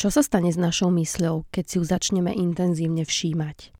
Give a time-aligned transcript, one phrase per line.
[0.00, 3.76] Čo sa stane s našou mysľou, keď si ju začneme intenzívne všímať?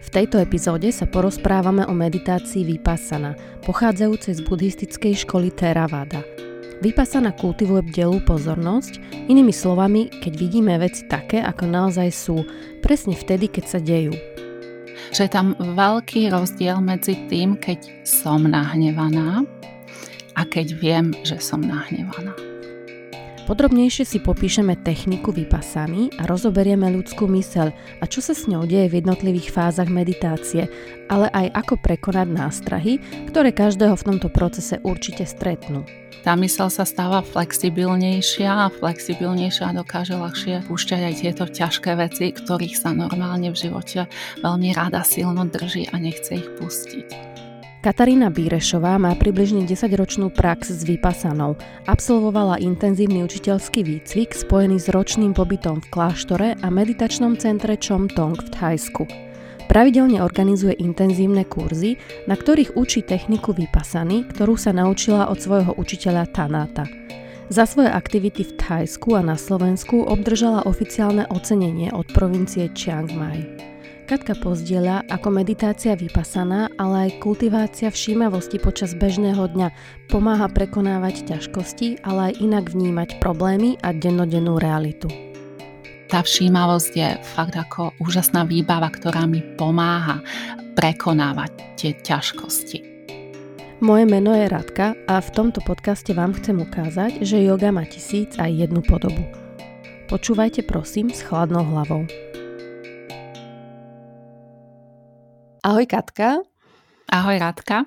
[0.00, 3.36] V tejto epizóde sa porozprávame o meditácii Vipassana,
[3.68, 6.24] pochádzajúcej z buddhistickej školy Theravada.
[6.80, 8.96] Vipassana kultivuje bdelú pozornosť,
[9.28, 12.40] inými slovami, keď vidíme veci také, ako naozaj sú,
[12.80, 14.16] presne vtedy, keď sa dejú.
[15.12, 19.59] Že je tam veľký rozdiel medzi tým, keď som nahnevaná
[20.40, 22.32] a keď viem, že som nahnevaná.
[23.50, 28.86] Podrobnejšie si popíšeme techniku vypasany a rozoberieme ľudskú myseľ a čo sa s ňou deje
[28.86, 30.70] v jednotlivých fázach meditácie,
[31.10, 35.82] ale aj ako prekonať nástrahy, ktoré každého v tomto procese určite stretnú.
[36.22, 42.76] Tá mysel sa stáva flexibilnejšia a flexibilnejšia dokáže ľahšie púšťať aj tieto ťažké veci, ktorých
[42.78, 44.06] sa normálne v živote
[44.46, 47.29] veľmi rada silno drží a nechce ich pustiť.
[47.80, 51.56] Katarína Bírešová má približne 10-ročnú prax s vypasanou.
[51.88, 58.48] Absolvovala intenzívny učiteľský výcvik spojený s ročným pobytom v kláštore a meditačnom centre Chomtong v
[58.52, 59.08] Thajsku.
[59.72, 61.96] Pravidelne organizuje intenzívne kurzy,
[62.28, 66.84] na ktorých učí techniku vypasany, ktorú sa naučila od svojho učiteľa Tanáta.
[67.48, 73.70] Za svoje aktivity v Thajsku a na Slovensku obdržala oficiálne ocenenie od provincie Chiang Mai.
[74.10, 79.70] Katka pozdieľa, ako meditácia vypasaná, ale aj kultivácia všímavosti počas bežného dňa
[80.10, 85.06] pomáha prekonávať ťažkosti, ale aj inak vnímať problémy a dennodennú realitu.
[86.10, 90.26] Tá všímavosť je fakt ako úžasná výbava, ktorá mi pomáha
[90.74, 93.06] prekonávať tie ťažkosti.
[93.78, 98.34] Moje meno je Radka a v tomto podcaste vám chcem ukázať, že yoga má tisíc
[98.42, 99.22] aj jednu podobu.
[100.10, 102.10] Počúvajte prosím s chladnou hlavou.
[105.60, 106.40] Ahoj Katka.
[107.12, 107.84] Ahoj Radka.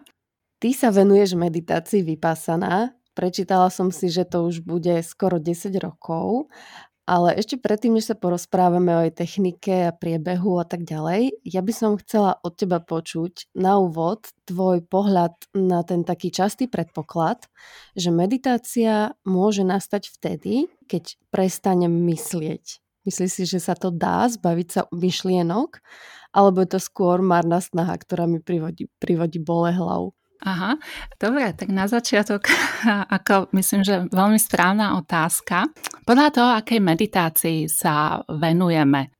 [0.61, 2.93] Ty sa venuješ meditácii vypásaná.
[3.17, 6.53] Prečítala som si, že to už bude skoro 10 rokov,
[7.09, 11.65] ale ešte predtým, než sa porozprávame o jej technike a priebehu a tak ďalej, ja
[11.65, 17.49] by som chcela od teba počuť na úvod tvoj pohľad na ten taký častý predpoklad,
[17.97, 22.82] že meditácia môže nastať vtedy, keď prestanem myslieť.
[23.03, 25.79] Myslíš si, že sa to dá zbaviť sa myšlienok
[26.33, 30.17] alebo je to skôr marná snaha, ktorá mi privodí, privodí bole hlavu.
[30.43, 30.75] Aha,
[31.15, 32.51] dobre, tak na začiatok,
[33.15, 35.71] ako myslím, že veľmi správna otázka.
[36.03, 39.15] Podľa toho, akej meditácii sa venujeme.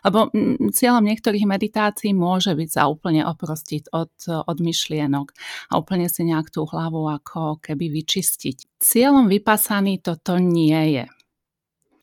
[0.00, 0.32] Lebo
[0.72, 4.16] cieľom niektorých meditácií môže byť sa úplne oprostiť od,
[4.48, 5.26] od myšlienok
[5.68, 8.80] a úplne si nejak tú hlavu ako keby vyčistiť.
[8.80, 11.04] Cieľom vypasaný toto nie je.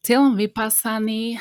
[0.09, 1.37] Cieľom vypasaný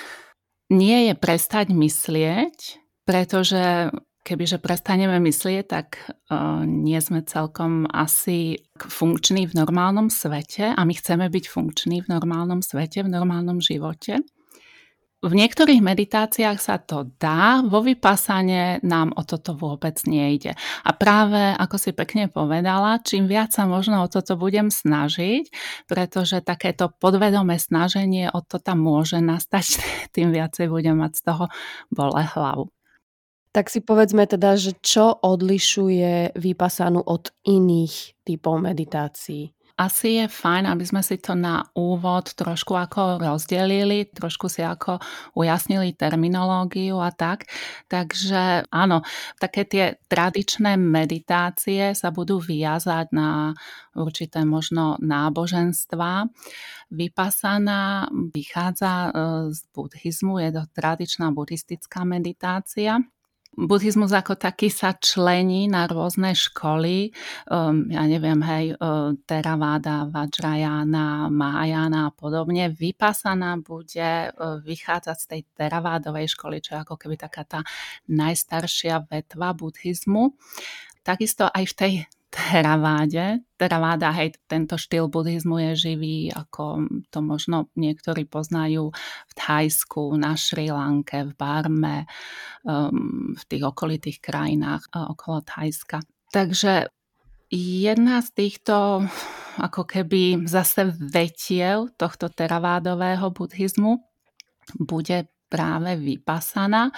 [0.68, 2.76] nie je prestať myslieť,
[3.08, 3.88] pretože
[4.28, 10.92] kebyže prestaneme myslieť, tak uh, nie sme celkom asi funkční v normálnom svete a my
[10.92, 14.20] chceme byť funkční v normálnom svete, v normálnom živote.
[15.18, 20.54] V niektorých meditáciách sa to dá, vo vypasane nám o toto vôbec nejde.
[20.86, 25.50] A práve, ako si pekne povedala, čím viac sa možno o toto budem snažiť,
[25.90, 29.82] pretože takéto podvedomé snaženie o to tam môže nastať,
[30.14, 31.44] tým viacej budem mať z toho
[31.90, 32.70] bole hlavu.
[33.50, 39.57] Tak si povedzme teda, že čo odlišuje vypasanú od iných typov meditácií?
[39.78, 44.98] Asi je fajn, aby sme si to na úvod trošku ako rozdelili, trošku si ako
[45.38, 47.46] ujasnili terminológiu a tak.
[47.86, 49.06] Takže áno,
[49.38, 53.54] také tie tradičné meditácie sa budú vyjazať na
[53.94, 56.26] určité možno náboženstva.
[56.90, 59.10] Vypasaná vychádza e,
[59.54, 62.98] z buddhizmu, je to tradičná buddhistická meditácia
[63.58, 67.10] buddhizmus ako taký sa člení na rôzne školy,
[67.50, 72.70] um, ja neviem, hej, uh, Theravada, Vajrayana, Mahayana a podobne.
[72.70, 77.60] Vypasaná bude uh, vychádzať z tej Theravádovej školy, čo je ako keby taká tá
[78.06, 80.38] najstaršia vetva buddhizmu.
[81.02, 81.92] Takisto aj v tej
[82.28, 83.40] Theraváde.
[83.56, 88.92] Theraváda, hej, tento štýl buddhizmu je živý, ako to možno niektorí poznajú
[89.28, 92.04] v Thajsku, na Šri Lanke, v Barme,
[92.68, 96.04] um, v tých okolitých krajinách uh, okolo Thajska.
[96.28, 96.92] Takže
[97.48, 99.08] jedna z týchto
[99.58, 104.04] ako keby zase vetiev tohto teravádového buddhizmu
[104.76, 106.92] bude práve vypasaná.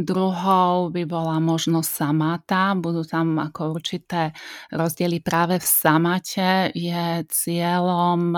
[0.00, 2.72] Druhou by bola možno samata.
[2.72, 4.32] Budú tam ako určité
[4.72, 6.72] rozdiely práve v samate.
[6.72, 8.32] Je cieľom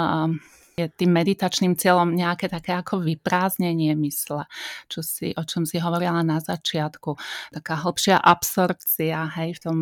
[0.72, 4.48] je tým meditačným cieľom nejaké také ako vyprázdnenie mysle,
[4.88, 7.14] čo si, o čom si hovorila na začiatku.
[7.52, 9.78] Taká hlbšia absorpcia hej, v tom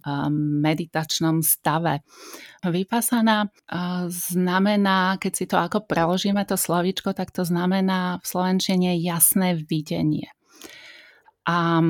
[0.00, 0.32] um,
[0.64, 2.00] meditačnom stave.
[2.64, 8.96] Vypasaná uh, znamená, keď si to ako preložíme to slovíčko, tak to znamená v slovenčine
[8.96, 10.32] jasné videnie
[11.50, 11.82] a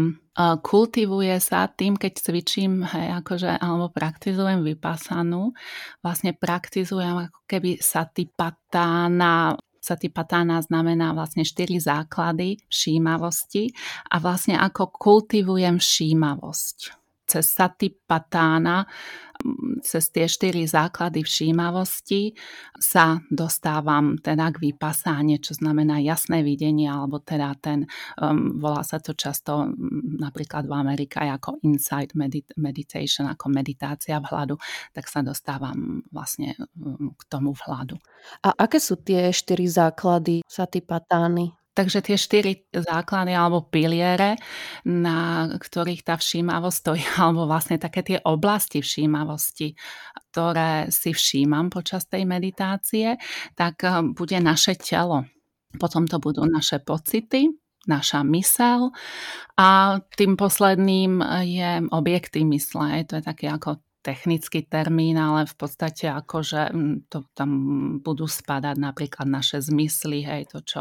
[0.64, 5.52] kultivuje sa tým, keď cvičím, hej, akože, alebo praktizujem vypasanú,
[6.00, 13.72] vlastne praktizujem ako keby satipatána Satipatána znamená vlastne štyri základy všímavosti
[14.12, 16.78] a vlastne ako kultivujem všímavosť.
[17.24, 18.84] Cez satipatána,
[19.80, 22.36] cez tie štyri základy všímavosti
[22.76, 27.88] sa dostávam teda k vypasáne, čo znamená jasné videnie, alebo teda ten,
[28.20, 29.68] um, volá sa to často
[30.20, 34.56] napríklad v Amerike ako insight medit- meditation, ako meditácia vhľadu,
[34.92, 37.96] tak sa dostávam vlastne um, k tomu vhľadu.
[38.44, 41.59] A aké sú tie štyri základy satipatány?
[41.70, 44.34] Takže tie štyri základy alebo piliere,
[44.82, 49.78] na ktorých tá všímavosť stojí, alebo vlastne také tie oblasti všímavosti,
[50.30, 53.16] ktoré si všímam počas tej meditácie,
[53.54, 55.24] tak eh, bude naše telo.
[55.78, 57.46] Potom to budú naše pocity,
[57.86, 58.90] naša mysel
[59.54, 63.06] a tým posledným je objekty mysle.
[63.06, 67.50] To je také ako technický termín, ale v podstate akože mm, to tam
[68.00, 70.80] budú spadať napríklad naše zmysly, hej, to, čo,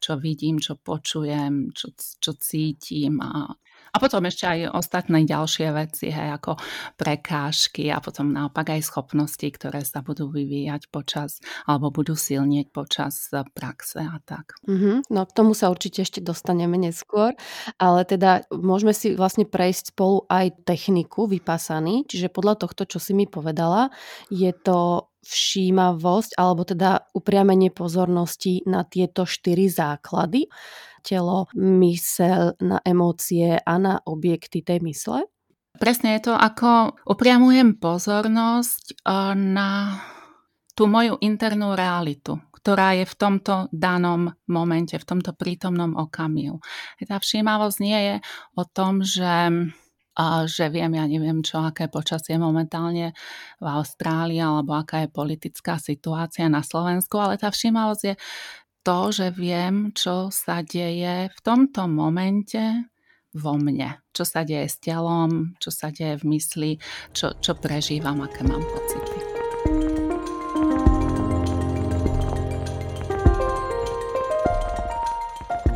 [0.00, 3.56] čo vidím, čo počujem, čo, čo cítim a
[3.90, 6.56] a potom ešte aj ostatné ďalšie veci, hej, ako
[6.96, 13.30] prekážky a potom naopak aj schopnosti, ktoré sa budú vyvíjať počas, alebo budú silnieť počas
[13.34, 14.58] e, praxe a tak.
[14.66, 15.10] Mm-hmm.
[15.10, 17.34] No k tomu sa určite ešte dostaneme neskôr,
[17.76, 23.12] ale teda môžeme si vlastne prejsť spolu aj techniku vypasaný, čiže podľa tohto, čo si
[23.12, 23.90] mi povedala,
[24.30, 30.48] je to všímavosť alebo teda upriamenie pozornosti na tieto štyri základy
[31.00, 35.26] telo, mysel, na emócie a na objekty tej mysle?
[35.80, 39.96] Presne je to, ako upriamujem pozornosť eh, na
[40.76, 46.60] tú moju internú realitu, ktorá je v tomto danom momente, v tomto prítomnom okamihu.
[47.04, 48.16] Tá všímavosť nie je
[48.56, 49.50] o tom, že
[50.20, 53.16] a že viem, ja neviem čo, aké počasie momentálne
[53.62, 58.14] v Austrálii alebo aká je politická situácia na Slovensku, ale tá všímavosť je
[58.80, 62.88] to, že viem, čo sa deje v tomto momente
[63.36, 64.00] vo mne.
[64.10, 66.72] Čo sa deje s telom, čo sa deje v mysli,
[67.12, 69.18] čo, čo prežívam, aké mám pocity.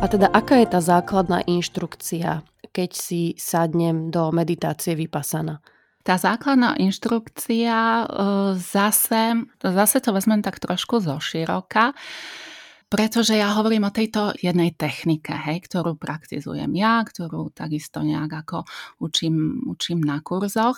[0.01, 5.65] A teda aká je tá základná inštrukcia, keď si sadnem do meditácie vypasana?
[6.05, 8.05] Tá základná inštrukcia e,
[8.61, 11.97] zase, zase to vezmem tak trošku zo široka.
[12.85, 18.61] Pretože ja hovorím o tejto jednej technike, hej, ktorú praktizujem ja, ktorú takisto nejak ako
[19.01, 20.77] učím, učím na kurzoch.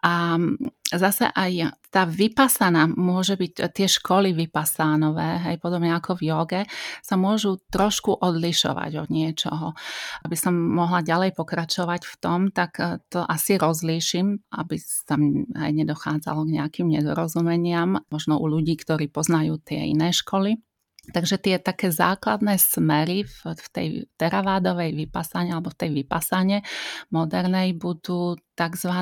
[0.00, 0.40] A
[0.88, 6.62] zase aj tá vypasaná môže byť, tie školy vypasánové, hej, podobne ako v joge,
[7.04, 9.76] sa môžu trošku odlišovať od niečoho.
[10.24, 12.80] Aby som mohla ďalej pokračovať v tom, tak
[13.12, 19.60] to asi rozlíšim, aby tam aj nedochádzalo k nejakým nedorozumeniam, možno u ľudí, ktorí poznajú
[19.60, 20.56] tie iné školy.
[21.02, 26.62] Takže tie také základné smery v, v tej teravádovej vypasane alebo v tej vypasane
[27.10, 28.92] modernej budú tzv.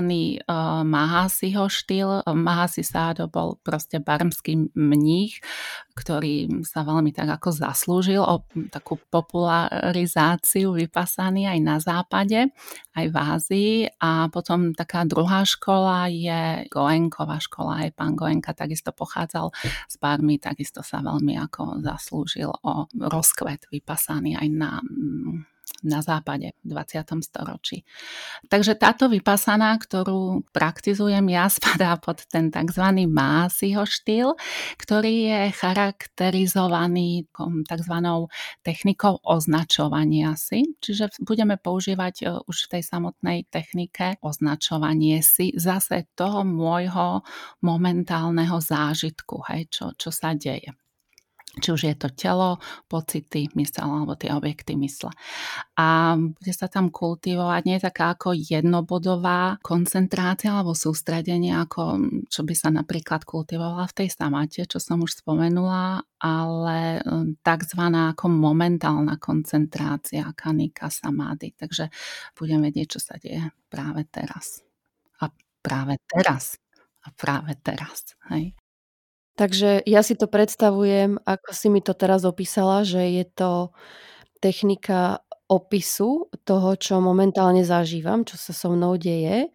[0.49, 2.25] Uh, Mahasiho štýl.
[2.25, 5.45] Mahasi Sádo bol proste barmský mních,
[6.01, 8.41] ktorý sa veľmi tak ako zaslúžil o
[8.73, 12.49] takú popularizáciu vypasaný aj na západe,
[12.97, 13.75] aj v Ázii.
[14.01, 17.85] A potom taká druhá škola je Goenková škola.
[17.85, 19.53] Aj pán Goenka takisto pochádzal
[19.87, 24.81] z Barmy, takisto sa veľmi ako zaslúžil o rozkvet vypasaný aj na
[25.83, 27.25] na západe v 20.
[27.25, 27.83] storočí.
[28.49, 32.85] Takže táto vypasaná, ktorú praktizujem ja, spadá pod ten tzv.
[33.09, 34.37] Másiho štýl,
[34.77, 37.27] ktorý je charakterizovaný
[37.67, 37.95] tzv.
[38.61, 40.77] technikou označovania si.
[40.81, 47.25] Čiže budeme používať e, už v tej samotnej technike označovanie si zase toho môjho
[47.65, 50.73] momentálneho zážitku, hej, čo, čo sa deje
[51.59, 55.11] či už je to telo, pocity, mysel alebo tie objekty mysle.
[55.75, 61.99] A bude sa tam kultivovať nie taká ako jednobodová koncentrácia alebo sústredenie, ako
[62.31, 68.15] čo by sa napríklad kultivovala v tej samate, čo som už spomenula, ale um, takzvaná
[68.15, 71.59] ako momentálna koncentrácia kanika samády.
[71.59, 71.91] Takže
[72.39, 74.63] budem vedieť, čo sa deje práve teraz.
[75.19, 76.63] A práve teraz.
[77.03, 78.15] A práve teraz.
[78.31, 78.60] Hej.
[79.41, 83.73] Takže ja si to predstavujem, ako si mi to teraz opísala, že je to
[84.37, 89.49] technika opisu toho, čo momentálne zažívam, čo sa so mnou deje.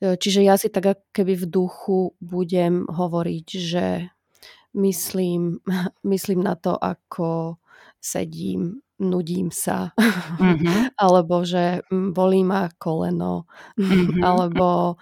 [0.00, 3.86] E, čiže ja si tak keby v duchu budem hovoriť, že
[4.80, 5.60] myslím,
[6.16, 7.60] myslím na to, ako
[8.00, 10.96] sedím, nudím sa, mm-hmm.
[11.04, 13.44] alebo že mm, bolí ma koleno,
[13.76, 14.24] mm-hmm.
[14.28, 14.96] alebo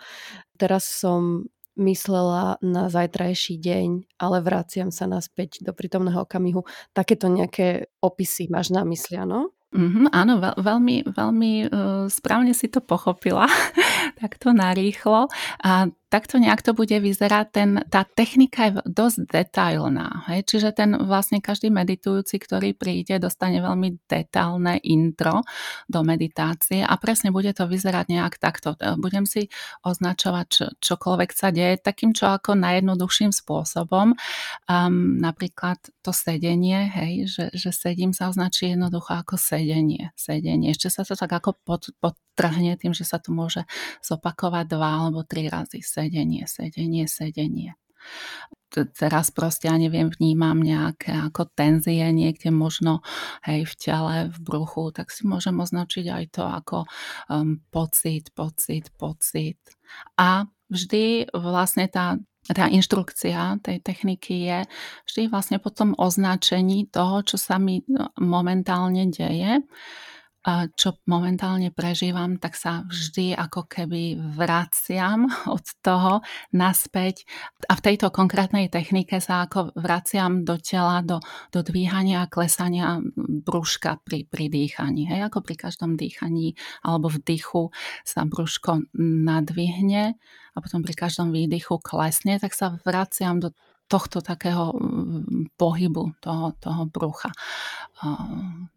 [0.58, 6.64] teraz som myslela na zajtrajší deň, ale vraciam sa naspäť do prítomného okamihu.
[6.96, 9.56] Takéto nejaké opisy máš na mysli, áno?
[9.76, 13.44] Mm-hmm, áno, veľ, veľmi, veľmi uh, správne si to pochopila,
[14.22, 15.28] takto narýchlo.
[15.60, 17.46] A takto nejak to bude vyzerať.
[17.52, 20.24] Ten, tá technika je dosť detailná.
[20.32, 20.48] Hej?
[20.48, 25.44] Čiže ten vlastne každý meditujúci, ktorý príde, dostane veľmi detailné intro
[25.92, 28.72] do meditácie a presne bude to vyzerať nejak takto.
[28.96, 29.52] Budem si
[29.84, 34.16] označovať čo, čokoľvek sa deje takým čo ako najjednoduchším spôsobom.
[34.70, 37.28] Um, napríklad to sedenie, hej?
[37.28, 40.14] Že, že sedím sa označí jednoducho ako sedenie.
[40.16, 40.72] sedenie.
[40.72, 43.66] Ešte sa to tak ako pod, podtrhne tým, že sa to môže
[44.06, 46.05] zopakovať dva alebo tri razy sedenie,
[46.46, 47.74] sedenie, sedenie.
[48.70, 53.00] Teraz proste, ja neviem, vnímam nejaké ako tenzie niekde možno
[53.46, 56.78] hej, v tele, v bruchu, tak si môžem označiť aj to ako
[57.30, 59.58] um, pocit, pocit, pocit.
[60.20, 64.58] A vždy vlastne tá tá inštrukcia tej techniky je
[65.10, 69.66] vždy vlastne po tom označení toho, čo sa mi no, momentálne deje
[70.78, 76.22] čo momentálne prežívam, tak sa vždy ako keby vraciam od toho
[76.54, 77.26] naspäť
[77.66, 81.18] a v tejto konkrétnej technike sa ako vraciam do tela, do,
[81.50, 85.10] do dvíhania a klesania brúška pri, pri dýchaní.
[85.10, 86.54] Hej, ako pri každom dýchaní
[86.86, 87.74] alebo vdychu
[88.06, 90.14] sa brúško nadvihne
[90.54, 93.50] a potom pri každom výdychu klesne, tak sa vraciam do
[93.86, 97.30] tohto takého mm, pohybu toho, toho brucha.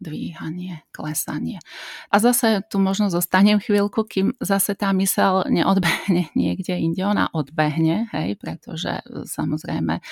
[0.00, 1.60] Dvíhanie, klesanie.
[2.08, 7.02] A zase tu možno zostanem chvíľku, kým zase tá mysel neodbehne niekde inde.
[7.04, 10.02] Ona odbehne, hej, pretože e, samozrejme e,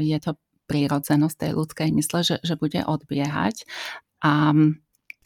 [0.00, 3.66] je to prírodzenosť tej ľudskej mysle, že, že bude odbiehať.
[4.24, 4.50] A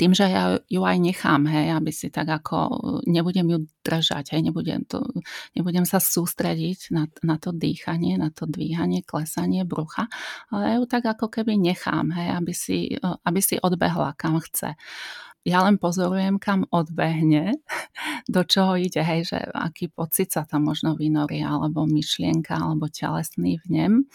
[0.01, 4.49] tým, že ja ju aj nechám, hej, aby si tak ako, nebudem ju držať, hej,
[4.49, 5.05] nebudem, to,
[5.53, 10.09] nebudem sa sústrediť na, na to dýchanie, na to dvíhanie, klesanie brucha,
[10.49, 14.73] ale ja ju tak ako keby nechám, hej, aby si, aby si odbehla kam chce.
[15.45, 17.61] Ja len pozorujem, kam odbehne,
[18.35, 23.61] do čoho ide, hej, že aký pocit sa tam možno vynorí, alebo myšlienka, alebo telesný
[23.69, 24.09] vnem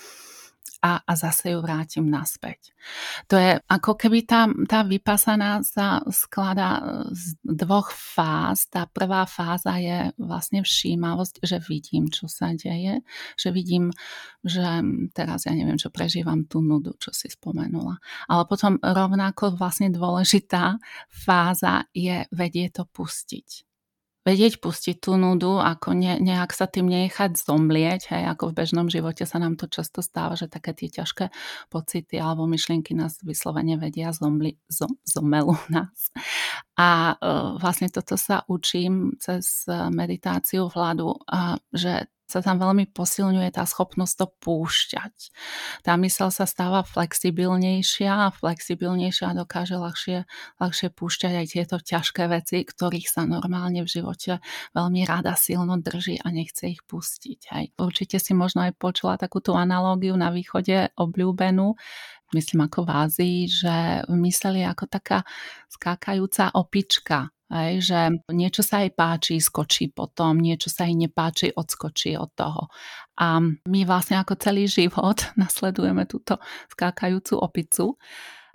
[0.85, 2.77] a, a zase ju vrátim naspäť.
[3.25, 8.69] To je ako keby tá, tá vypasaná sa skladá z dvoch fáz.
[8.69, 13.01] Tá prvá fáza je vlastne všímavosť, že vidím, čo sa deje,
[13.33, 13.89] že vidím,
[14.45, 14.61] že
[15.17, 17.97] teraz ja neviem, čo prežívam tú nudu, čo si spomenula.
[18.29, 20.77] Ale potom rovnako vlastne dôležitá
[21.09, 23.74] fáza je vedieť to pustiť
[24.25, 28.87] vedieť pustiť tú nudu, ako ne, nejak sa tým nechať zomlieť, hej, ako v bežnom
[28.89, 31.29] živote sa nám to často stáva, že také tie ťažké
[31.69, 36.09] pocity alebo myšlienky nás vyslovene vedia zomli, zom, zomelú nás.
[36.75, 41.15] A uh, vlastne toto sa učím cez meditáciu vládu,
[41.71, 45.13] že sa tam veľmi posilňuje tá schopnosť to púšťať.
[45.85, 50.25] Tá mysel sa stáva flexibilnejšia a flexibilnejšia dokáže ľahšie,
[50.57, 54.41] ľahšie púšťať aj tieto ťažké veci, ktorých sa normálne v živote
[54.73, 57.39] veľmi rada silno drží a nechce ich pustiť.
[57.53, 57.65] Hej.
[57.77, 61.77] Určite si možno aj počula takú tú analógiu na východe obľúbenú,
[62.35, 63.75] myslím ako v Ázii, že
[64.11, 65.23] mysel je ako taká
[65.71, 67.99] skákajúca opička, Hej, že
[68.33, 72.73] niečo sa jej páči, skočí potom, niečo sa jej nepáči, odskočí od toho.
[73.21, 73.37] A
[73.69, 76.41] my vlastne ako celý život nasledujeme túto
[76.73, 77.85] skákajúcu opicu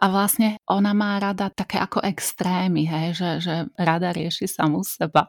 [0.00, 5.28] a vlastne ona má rada také ako extrémy, hej, že, že rada rieši samú seba.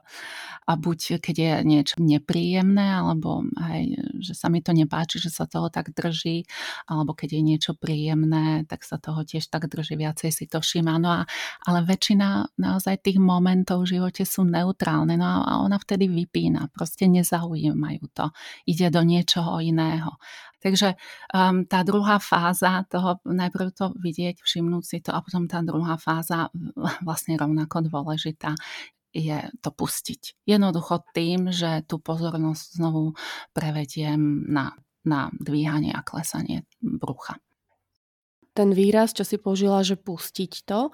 [0.63, 5.44] A buď keď je niečo nepríjemné, alebo hej, že sa mi to nepáči, že sa
[5.44, 6.48] toho tak drží,
[6.88, 10.96] alebo keď je niečo príjemné, tak sa toho tiež tak drží, viacej si to všíma.
[11.04, 11.22] No a,
[11.68, 17.12] ale väčšina naozaj tých momentov v živote sú neutrálne, no a ona vtedy vypína, proste
[17.12, 18.32] nezaujímajú to.
[18.72, 20.16] Ide do niečoho iného.
[20.62, 20.96] Takže
[21.34, 25.98] um, tá druhá fáza toho, najprv to vidieť, všimnúť si to a potom tá druhá
[25.98, 26.53] fáza
[27.08, 28.53] vlastne rovnako dôležitá
[29.12, 30.48] je to pustiť.
[30.48, 33.12] Jednoducho tým, že tú pozornosť znovu
[33.51, 34.72] prevediem na,
[35.03, 37.36] na dvíhanie a klesanie brucha
[38.51, 40.91] ten výraz, čo si použila, že pustiť to,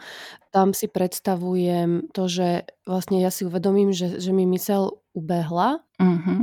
[0.53, 5.81] tam si predstavujem to, že vlastne ja si uvedomím, že, že mi mysel ubehla.
[5.97, 6.36] Uh-huh.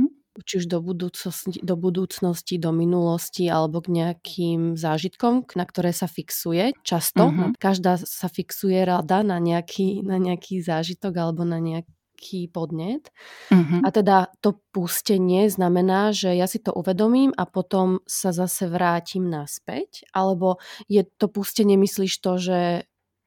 [0.45, 6.05] Či už do budúcnosti, do budúcnosti, do minulosti alebo k nejakým zážitkom, na ktoré sa
[6.05, 7.33] fixuje často.
[7.33, 7.57] Mm-hmm.
[7.57, 13.09] Každá sa fixuje rada na nejaký, na nejaký zážitok alebo na nejaký podnet.
[13.49, 13.81] Mm-hmm.
[13.81, 19.25] A teda to pustenie znamená, že ja si to uvedomím a potom sa zase vrátim
[19.25, 22.61] naspäť, alebo je to pustenie, myslíš to, že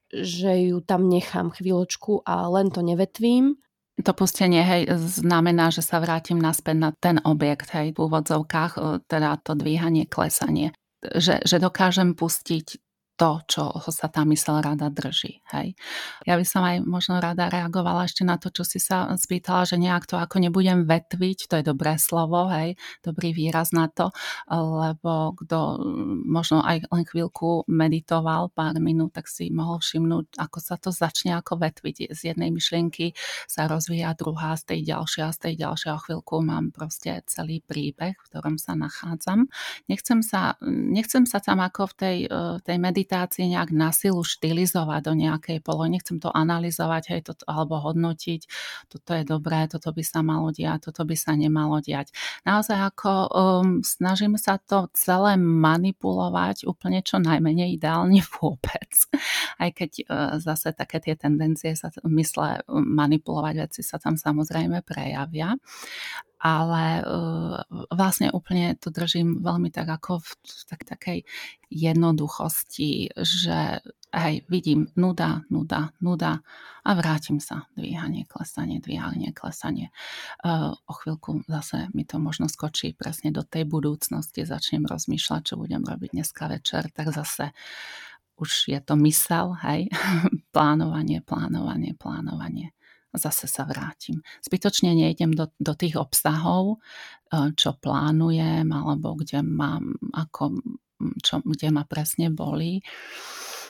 [0.09, 3.61] že ju tam nechám chvíľočku a len to nevetvím
[4.03, 8.81] to pustenie hej, znamená, že sa vrátim naspäť na ten objekt, hej, v úvodzovkách, e,
[9.05, 10.71] teda to dvíhanie, klesanie.
[10.99, 12.88] Že, že dokážem pustiť
[13.19, 15.43] to, čo sa tá mysel rada drží.
[15.51, 15.75] Hej.
[16.23, 19.75] Ja by som aj možno rada reagovala ešte na to, čo si sa spýtala, že
[19.75, 24.15] nejak to ako nebudem vetviť, to je dobré slovo, hej, dobrý výraz na to,
[24.47, 25.83] lebo kto
[26.23, 31.35] možno aj len chvíľku meditoval pár minút, tak si mohol všimnúť, ako sa to začne
[31.35, 32.15] ako vetviť.
[32.15, 33.11] Z jednej myšlienky
[33.51, 38.27] sa rozvíja druhá, z tej ďalšia, z tej ďalšia chvíľku mám proste celý príbeh, v
[38.31, 39.51] ktorom sa nachádzam.
[39.91, 44.21] Nechcem sa, nechcem sa tam ako v tej, eh, tej meditácii meditácie nejak na silu
[44.21, 45.97] štilizovať do nejakej polohy.
[45.97, 48.45] Nechcem to analyzovať hej, toto, alebo hodnotiť,
[48.85, 52.13] toto je dobré, toto by sa malo diať, toto by sa nemalo diať.
[52.45, 58.93] Naozaj ako um, snažím sa to celé manipulovať úplne čo najmenej ideálne vôbec.
[59.57, 65.57] Aj keď uh, zase také tie tendencie sa mysle manipulovať veci sa tam samozrejme prejavia
[66.39, 67.59] ale uh,
[67.91, 70.29] vlastne úplne to držím veľmi tak ako v
[70.71, 71.27] tak, takej
[71.67, 73.83] jednoduchosti, že
[74.15, 76.39] hej, vidím nuda, nuda, nuda
[76.87, 77.67] a vrátim sa.
[77.75, 79.91] Dvíhanie, klesanie, dvíhanie, klesanie.
[80.39, 85.55] Uh, o chvíľku zase mi to možno skočí presne do tej budúcnosti, začnem rozmýšľať, čo
[85.59, 87.51] budem robiť dneska večer, tak zase
[88.39, 89.91] už je to mysel, hej,
[90.55, 92.71] plánovanie, plánovanie, plánovanie
[93.13, 94.21] zase sa vrátim.
[94.45, 96.77] Zbytočne nejdem do, do tých obsahov,
[97.33, 100.61] e, čo plánujem, alebo kde mám, ako,
[101.23, 102.81] čo, kde ma presne boli.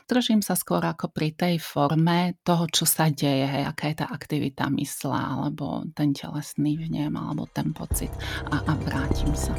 [0.10, 4.08] Držím sa skôr ako pri tej forme toho, čo sa deje, hej, aká je tá
[4.10, 8.10] aktivita mysla, alebo ten telesný vnem, alebo ten pocit
[8.50, 9.54] a, a vrátim sa.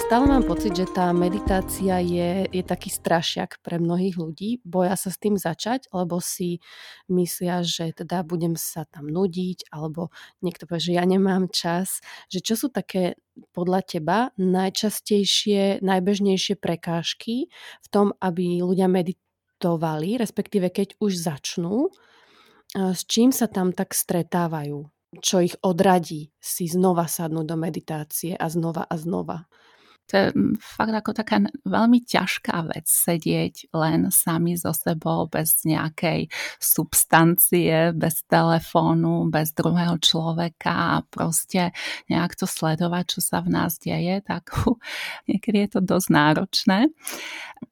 [0.00, 4.58] Stále mám pocit, že tá meditácia je, je taký strašiak pre mnohých ľudí.
[4.66, 6.58] Boja sa s tým začať, lebo si
[7.06, 10.10] myslia, že teda budem sa tam nudiť, alebo
[10.42, 12.02] niekto povie, že ja nemám čas.
[12.26, 13.20] Že čo sú také
[13.54, 21.92] podľa teba najčastejšie, najbežnejšie prekážky v tom, aby ľudia meditovali, respektíve keď už začnú,
[22.74, 24.90] s čím sa tam tak stretávajú?
[25.22, 29.46] čo ich odradí si znova sadnúť do meditácie a znova a znova.
[30.10, 35.64] To je mm, fakt ako taká veľmi ťažká vec sedieť len sami so sebou bez
[35.64, 36.28] nejakej
[36.60, 41.72] substancie, bez telefónu, bez druhého človeka a proste
[42.12, 44.76] nejak to sledovať, čo sa v nás deje, tak uh,
[45.24, 46.78] niekedy je to dosť náročné.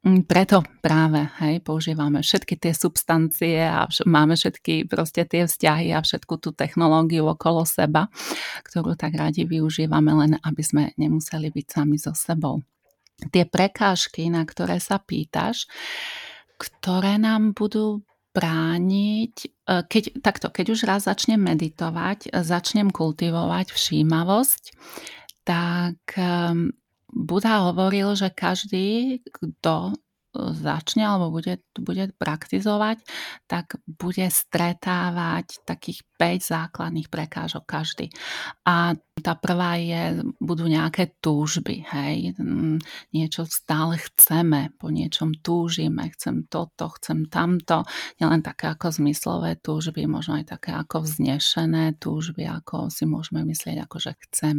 [0.02, 5.92] Mm, preto práve hej, používame všetky tie substancie a vš- máme všetky proste tie vzťahy
[5.92, 8.08] a všetku tú technológiu okolo seba,
[8.64, 12.62] ktorú tak radi využívame, len aby sme nemuseli byť sami so sebou.
[13.34, 15.66] Tie prekážky, na ktoré sa pýtaš,
[16.58, 19.48] ktoré nám budú brániť, e,
[19.86, 24.62] keď, takto, keď už raz začnem meditovať, začnem kultivovať všímavosť,
[25.42, 25.98] tak
[27.12, 29.92] Buddha hovoril, že každý, kto
[30.32, 33.04] začne alebo bude, bude praktizovať,
[33.44, 38.08] tak bude stretávať takých 5 základných prekážok každý.
[38.64, 42.80] A tá prvá je, budú nejaké túžby, hej, mm,
[43.12, 47.84] niečo stále chceme, po niečom túžime, chcem toto, chcem tamto,
[48.16, 53.84] nielen také ako zmyslové túžby, možno aj také ako vznešené túžby, ako si môžeme myslieť,
[53.84, 54.56] ako že chcem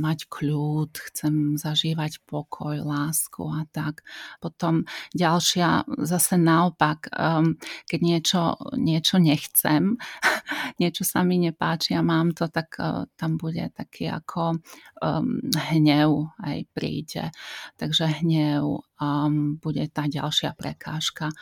[0.00, 4.08] mať kľud, chcem zažívať pokoj, lásku a tak.
[4.40, 7.60] Potom ďalšia zase naopak, um,
[7.92, 10.00] keď niečo, niečo nechcem,
[10.80, 14.62] niečo sa mi nepáči a mám to, tak uh, tam bude taký ako
[15.02, 15.42] um,
[15.74, 17.34] hnev aj príde.
[17.76, 21.34] Takže hnev um, bude tá ďalšia prekážka.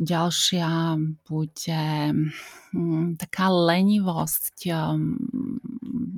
[0.00, 0.96] Ďalšia
[1.28, 1.84] bude
[2.72, 5.20] um, taká lenivosť, um,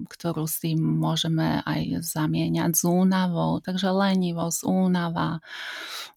[0.07, 3.59] ktorú si môžeme aj zamieňať s únavou.
[3.59, 5.43] Takže lenivosť, únava,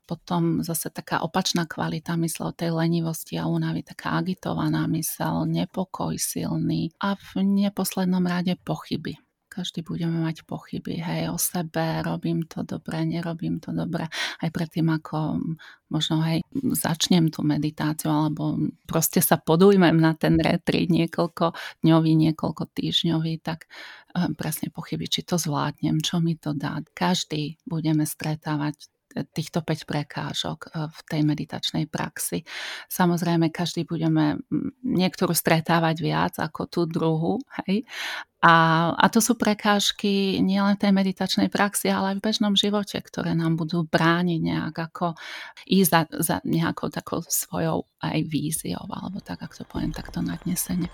[0.06, 6.92] potom zase taká opačná kvalita mysle tej lenivosti a únavy, taká agitovaná mysel, nepokoj silný
[7.00, 9.16] a v neposlednom rade pochyby
[9.52, 14.08] každý budeme mať pochyby, hej, o sebe, robím to dobre, nerobím to dobre.
[14.40, 15.44] Aj predtým, ako
[15.92, 18.56] možno, hej, začnem tú meditáciu, alebo
[18.88, 21.52] proste sa podujmem na ten retreat niekoľko
[21.84, 26.80] dňový, niekoľko týždňový, tak eh, presne pochyby, či to zvládnem, čo mi to dá.
[26.96, 28.88] Každý budeme stretávať
[29.32, 32.44] týchto 5 prekážok eh, v tej meditačnej praxi.
[32.88, 34.40] Samozrejme, každý budeme
[34.82, 37.84] niektorú stretávať viac ako tú druhú, hej?
[38.42, 42.98] A, a to sú prekážky nielen v tej meditačnej praxi, ale aj v bežnom živote,
[42.98, 45.14] ktoré nám budú brániť nejak ako
[45.70, 50.90] ísť za, za nejakou takou svojou aj víziou, alebo tak, ak to poviem takto nadnesene.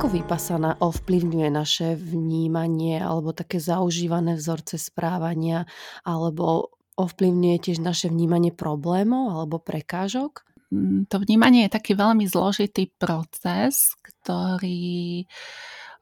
[0.00, 5.68] Ako vypasana ovplyvňuje naše vnímanie alebo také zaužívané vzorce správania
[6.08, 10.48] alebo ovplyvňuje tiež naše vnímanie problémov alebo prekážok?
[10.72, 15.28] Mm, to vnímanie je taký veľmi zložitý proces, ktorý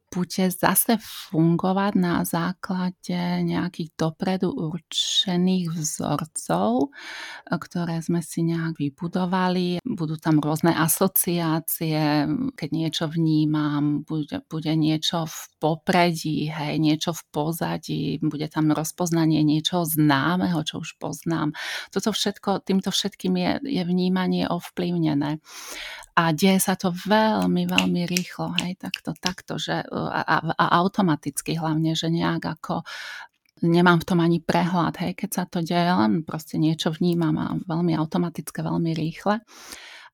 [0.09, 6.91] bude zase fungovať na základe nejakých dopredu určených vzorcov,
[7.45, 9.85] ktoré sme si nejak vybudovali.
[9.85, 12.25] Budú tam rôzne asociácie,
[12.57, 19.45] keď niečo vnímam, bude, bude niečo v popredí, hej, niečo v pozadí, bude tam rozpoznanie
[19.45, 21.53] niečoho známeho, čo už poznám.
[21.93, 25.41] Toto všetko, týmto všetkým je, je vnímanie ovplyvnené
[26.19, 31.55] a deje sa to veľmi, veľmi rýchlo, hej, takto, takto, že a, a, a automaticky
[31.55, 32.83] hlavne, že nejak ako
[33.63, 37.55] nemám v tom ani prehľad, hej, keď sa to deje, len proste niečo vnímam a
[37.55, 39.47] veľmi automatické, veľmi rýchle.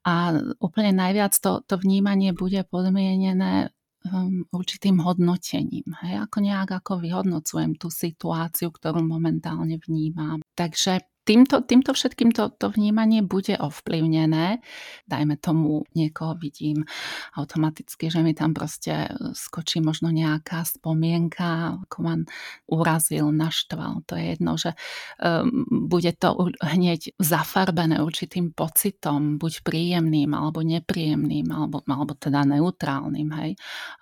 [0.05, 3.73] A úplne najviac to, to vnímanie bude podmienené
[4.05, 5.89] um, určitým hodnotením.
[6.05, 10.45] Hej, ako nejak ako vyhodnocujem tú situáciu, ktorú momentálne vnímam.
[10.53, 14.61] Takže týmto, týmto všetkým to, to vnímanie bude ovplyvnené.
[15.09, 16.85] Dajme tomu, niekoho vidím
[17.33, 22.21] automaticky, že mi tam proste e, skočí možno nejaká spomienka, ako man
[22.69, 24.05] urazil, naštval.
[24.05, 24.77] To je jedno, že
[25.19, 33.29] um, bude to hneď zafarbené určitým pocitom, buď príjemným, alebo nepríjemným, alebo, alebo teda neutrálnym.
[33.41, 33.51] Hej?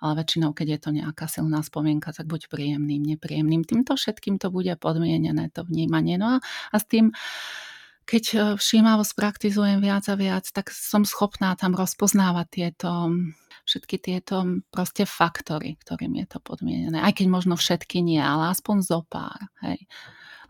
[0.03, 3.63] Ale väčšinou, keď je to nejaká silná spomienka, tak buď príjemným, nepríjemným.
[3.63, 6.19] Týmto všetkým to bude podmienené, to vnímanie.
[6.19, 7.12] No a, a s tým
[8.03, 12.89] keď e, všímavo spraktizujem viac a viac, tak som schopná tam rozpoznávať tieto
[13.63, 16.99] všetky tieto proste faktory, ktorým je to podmienené.
[16.99, 19.39] Aj keď možno všetky nie, ale aspoň zo pár.
[19.63, 19.87] Hej.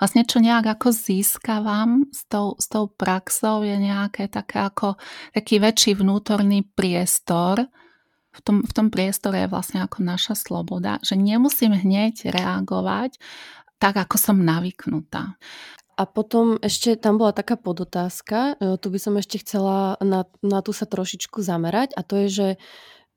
[0.01, 4.97] Vlastne čo nejak ako získavam s tou, s tou praxou je nejaké také ako
[5.31, 7.69] taký väčší vnútorný priestor,
[8.33, 13.21] v tom, v tom priestore je vlastne ako naša sloboda, že nemusím hneď reagovať
[13.77, 15.37] tak, ako som navyknutá.
[15.93, 20.59] A potom ešte tam bola taká podotázka, e, tu by som ešte chcela na, na
[20.65, 22.49] tú sa trošičku zamerať a to je, že,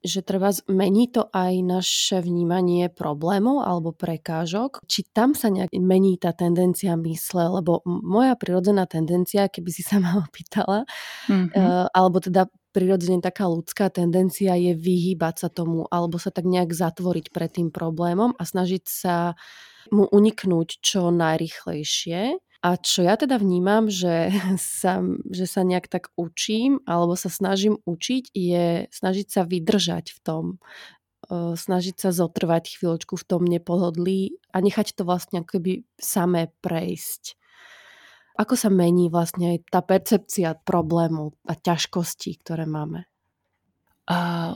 [0.05, 4.85] že treba zmení to aj naše vnímanie problémov alebo prekážok.
[4.85, 9.97] Či tam sa nejak mení tá tendencia mysle, lebo moja prirodzená tendencia, keby si sa
[10.05, 10.85] ma opýtala,
[11.33, 11.91] mm-hmm.
[11.97, 12.45] alebo teda
[12.77, 17.73] prirodzene taká ľudská tendencia je vyhýbať sa tomu alebo sa tak nejak zatvoriť pred tým
[17.73, 19.33] problémom a snažiť sa
[19.89, 22.37] mu uniknúť čo najrychlejšie.
[22.67, 24.99] A čo ja teda vnímam, že sa,
[25.31, 30.45] že sa nejak tak učím alebo sa snažím učiť, je snažiť sa vydržať v tom,
[31.31, 37.39] snažiť sa zotrvať chvíľočku v tom nepohodlí a nechať to vlastne keby samé prejsť.
[38.37, 43.09] Ako sa mení vlastne aj tá percepcia problémov a ťažkostí, ktoré máme?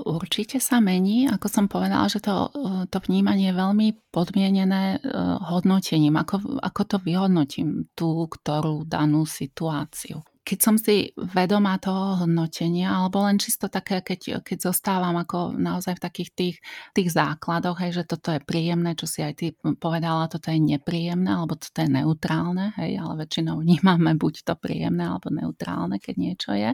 [0.07, 2.55] Určite sa mení, ako som povedala, že to,
[2.87, 5.11] to vnímanie je veľmi podmienené e,
[5.51, 10.23] hodnotením, ako, ako to vyhodnotím tú, ktorú danú situáciu.
[10.47, 15.99] Keď som si vedomá toho hodnotenia, alebo len čisto také, keď, keď zostávam ako naozaj
[15.99, 16.57] v takých tých,
[16.95, 19.51] tých základoch, hej, že toto je príjemné, čo si aj ty
[19.83, 25.11] povedala, toto je nepríjemné, alebo toto je neutrálne, hej, ale väčšinou vnímame buď to príjemné,
[25.11, 26.71] alebo neutrálne, keď niečo je,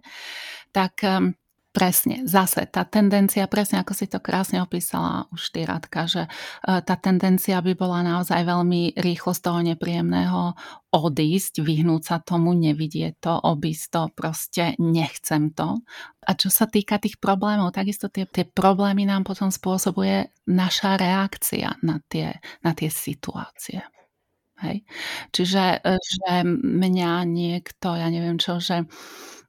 [0.76, 1.00] tak
[1.76, 6.30] Presne, zase tá tendencia, presne ako si to krásne opísala už ty Radka, že e,
[6.80, 10.56] tá tendencia by bola naozaj veľmi rýchlo z toho nepríjemného
[10.96, 15.84] odísť, vyhnúť sa tomu, nevidieť to, obísť to, proste nechcem to.
[16.24, 21.76] A čo sa týka tých problémov, takisto tie, tie problémy nám potom spôsobuje naša reakcia
[21.84, 23.84] na tie, na tie situácie.
[24.64, 24.80] Hej.
[25.28, 28.88] Čiže e, že mňa niekto, ja neviem čo, že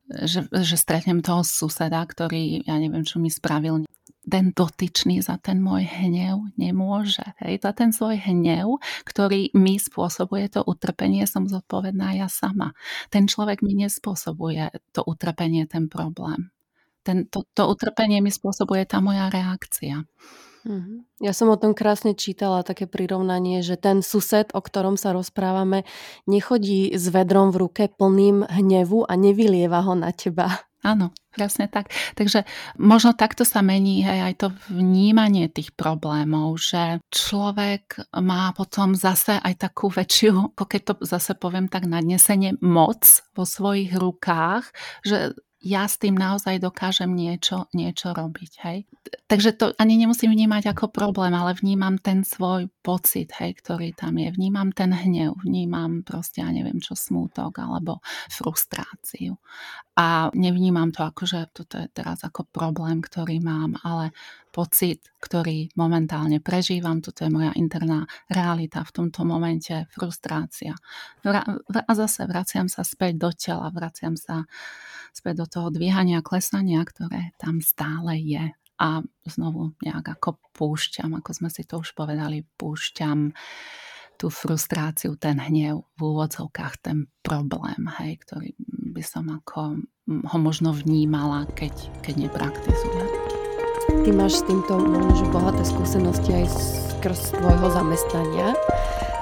[0.08, 3.84] že, že stretnem toho suseda, ktorý, ja neviem, čo mi spravil,
[4.28, 7.24] ten dotyčný za ten môj hnev nemôže.
[7.40, 12.76] Hej, za ten svoj hnev, ktorý mi spôsobuje to utrpenie, som zodpovedná ja sama.
[13.08, 16.52] Ten človek mi nespôsobuje to utrpenie, ten problém.
[17.08, 20.04] ten, to, to utrpenie mi spôsobuje tá moja reakcia.
[20.66, 21.06] Mhm.
[21.22, 25.86] Ja som o tom krásne čítala také prirovnanie, že ten sused, o ktorom sa rozprávame,
[26.30, 30.68] nechodí s vedrom v ruke plným hnevu a nevylieva ho na teba.
[30.86, 31.90] Áno, presne tak.
[32.14, 32.46] Takže
[32.78, 39.42] možno takto sa mení hej, aj to vnímanie tých problémov, že človek má potom zase
[39.42, 44.70] aj takú väčšiu, ako keď to zase poviem tak nadnesenie, moc vo svojich rukách,
[45.02, 48.52] že ja s tým naozaj dokážem niečo, niečo robiť.
[48.62, 48.78] Hej.
[49.26, 54.22] Takže to ani nemusím vnímať ako problém, ale vnímam ten svoj pocit, hej, ktorý tam
[54.22, 54.30] je.
[54.30, 59.42] Vnímam ten hnev, vnímam proste, ja neviem čo, smútok alebo frustráciu.
[59.98, 64.14] A nevnímam to ako, že toto je teraz ako problém, ktorý mám, ale
[64.52, 70.74] pocit, ktorý momentálne prežívam, toto je moja interná realita v tomto momente, frustrácia.
[71.24, 74.50] A zase vraciam sa späť do tela, vraciam sa
[75.14, 78.54] späť do toho dvíhania, klesania, ktoré tam stále je.
[78.78, 83.34] A znovu nejak ako púšťam, ako sme si to už povedali, púšťam
[84.18, 88.50] tú frustráciu, ten hnev v úvodzovkách, ten problém, hej, ktorý
[88.94, 93.27] by som ako ho možno vnímala, keď, keď nepraktizujem.
[94.04, 98.54] Ty máš s týmto možno bohaté skúsenosti aj skrz tvojho zamestnania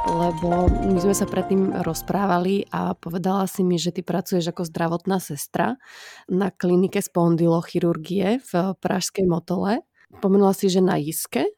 [0.05, 5.17] lebo my sme sa predtým rozprávali a povedala si mi, že ty pracuješ ako zdravotná
[5.17, 5.81] sestra
[6.29, 9.81] na klinike spondylochirurgie v Pražskej Motole.
[10.21, 11.49] Pomenula si, že na Iske,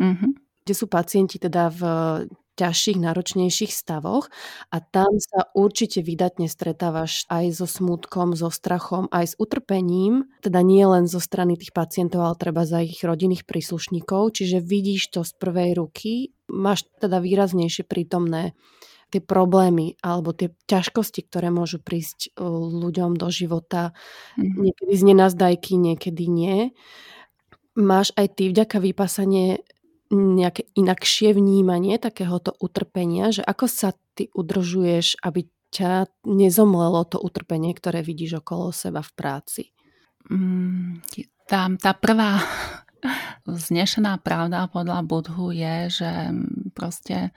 [0.00, 0.32] mm-hmm.
[0.64, 1.82] kde sú pacienti teda v
[2.60, 4.28] ťažších, náročnejších stavoch
[4.68, 10.60] a tam sa určite vydatne stretávaš aj so smutkom, so strachom, aj s utrpením, teda
[10.60, 15.20] nie len zo strany tých pacientov, ale treba za ich rodinných príslušníkov, čiže vidíš to
[15.24, 18.52] z prvej ruky, máš teda výraznejšie prítomné
[19.10, 23.90] tie problémy alebo tie ťažkosti, ktoré môžu prísť e, ľuďom do života,
[24.38, 24.70] mm.
[24.70, 26.70] niekedy z nenazdajky, niekedy nie.
[27.74, 29.66] Máš aj ty vďaka vypasanie
[30.10, 37.70] nejaké inakšie vnímanie takéhoto utrpenia, že ako sa ty udržuješ, aby ťa nezomlelo to utrpenie,
[37.72, 39.62] ktoré vidíš okolo seba v práci?
[40.26, 40.98] Mm,
[41.46, 42.42] tá, tá prvá
[43.46, 46.10] znešená pravda podľa Budhu je, že
[46.74, 47.30] proste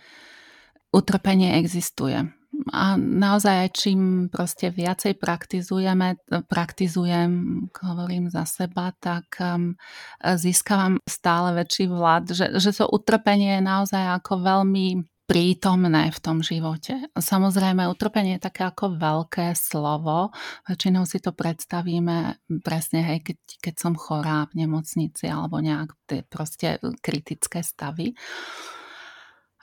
[0.90, 2.26] utrpenie existuje
[2.72, 9.76] a naozaj čím proste viacej praktizujeme, praktizujem, hovorím za seba, tak um,
[10.22, 16.44] získavam stále väčší vlad, že, že to utrpenie je naozaj ako veľmi prítomné v tom
[16.44, 17.10] živote.
[17.16, 20.36] Samozrejme, utrpenie je také ako veľké slovo.
[20.68, 26.22] Väčšinou si to predstavíme presne, hej, keď, keď som chorá v nemocnici alebo nejak tie
[26.28, 28.14] proste kritické stavy.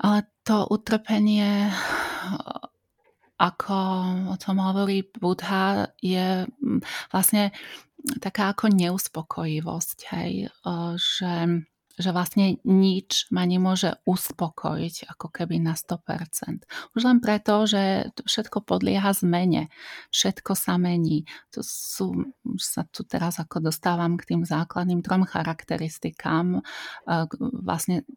[0.01, 1.69] Ale to utrpenie
[3.41, 3.77] ako
[4.29, 7.57] o tom hovorí Budha, je mm, vlastne
[8.21, 10.49] taká ako neuspokojivosť, hej,
[10.97, 11.35] že,
[12.01, 16.65] že vlastne nič ma nemôže uspokojiť ako keby na 100%.
[16.97, 19.69] Už len preto, že všetko podlieha zmene,
[20.13, 21.29] všetko sa mení.
[21.53, 26.65] To sú, už sa tu teraz ako dostávam k tým základným trom charakteristikám,
[27.41, 28.09] vlastne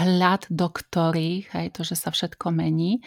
[0.00, 3.02] hľad, do ktorých, aj to, že sa všetko mení, e,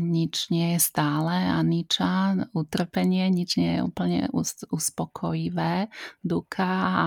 [0.00, 4.20] nič nie je stále a niča, utrpenie, nič nie je úplne
[4.70, 5.88] uspokojivé,
[6.24, 6.70] duka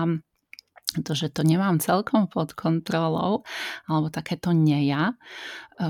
[1.02, 3.42] to, že to nemám celkom pod kontrolou,
[3.90, 5.14] alebo takéto neja e,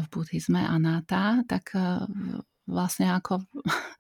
[0.01, 2.09] v buddhizme anáta, tak e,
[2.65, 3.45] vlastne ako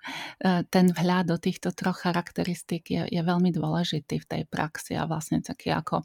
[0.75, 5.41] ten vhľad do týchto troch charakteristík je, je veľmi dôležitý v tej praxi a vlastne
[5.41, 6.05] taký ako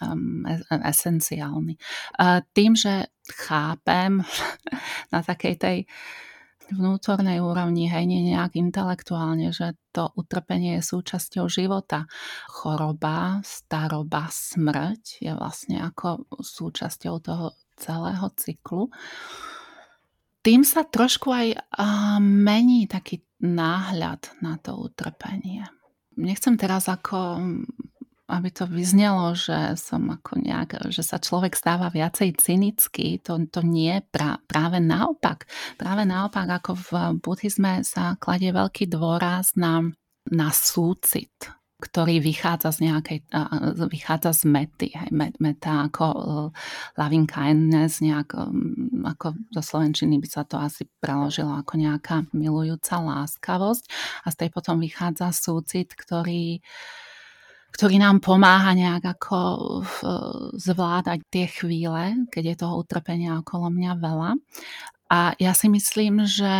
[0.00, 1.76] um, esenciálny.
[2.16, 4.24] Uh, tým, že chápem
[5.14, 5.78] na takej tej
[6.72, 12.08] vnútornej úrovni, hej, nie nejak intelektuálne, že to utrpenie je súčasťou života.
[12.48, 18.88] Choroba, staroba, smrť je vlastne ako súčasťou toho celého cyklu.
[20.42, 25.66] Tým sa trošku aj uh, mení taký náhľad na to utrpenie.
[26.18, 27.40] Nechcem teraz ako
[28.32, 33.60] aby to vyznelo, že som ako nejak, že sa človek stáva viacej cynický, to, to
[33.60, 35.44] nie pra, práve naopak.
[35.76, 39.84] Práve naopak, ako v buddhizme sa kladie veľký dôraz na,
[40.32, 41.34] na súcit,
[41.82, 43.18] ktorý vychádza z nejakej,
[43.90, 44.94] vychádza z mety.
[44.94, 45.10] Hej,
[45.42, 46.48] meta ako uh,
[46.94, 53.02] loving kindness, nejak, um, ako do Slovenčiny by sa to asi preložilo ako nejaká milujúca
[53.02, 53.90] láskavosť
[54.22, 56.62] a z tej potom vychádza súcit, ktorý
[57.72, 59.38] ktorý nám pomáha nejak ako
[60.60, 64.30] zvládať tie chvíle, keď je toho utrpenia okolo mňa veľa.
[65.08, 66.52] A ja si myslím, že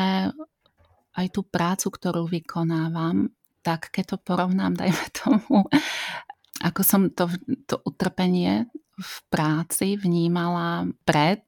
[1.12, 3.28] aj tú prácu, ktorú vykonávam,
[3.62, 5.64] tak keď to porovnám, dajme tomu,
[6.62, 7.30] ako som to,
[7.66, 11.42] to utrpenie v práci vnímala pred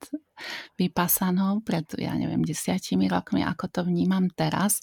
[0.75, 4.83] vypasanou, pred, ja neviem, desiatimi rokmi, ako to vnímam teraz,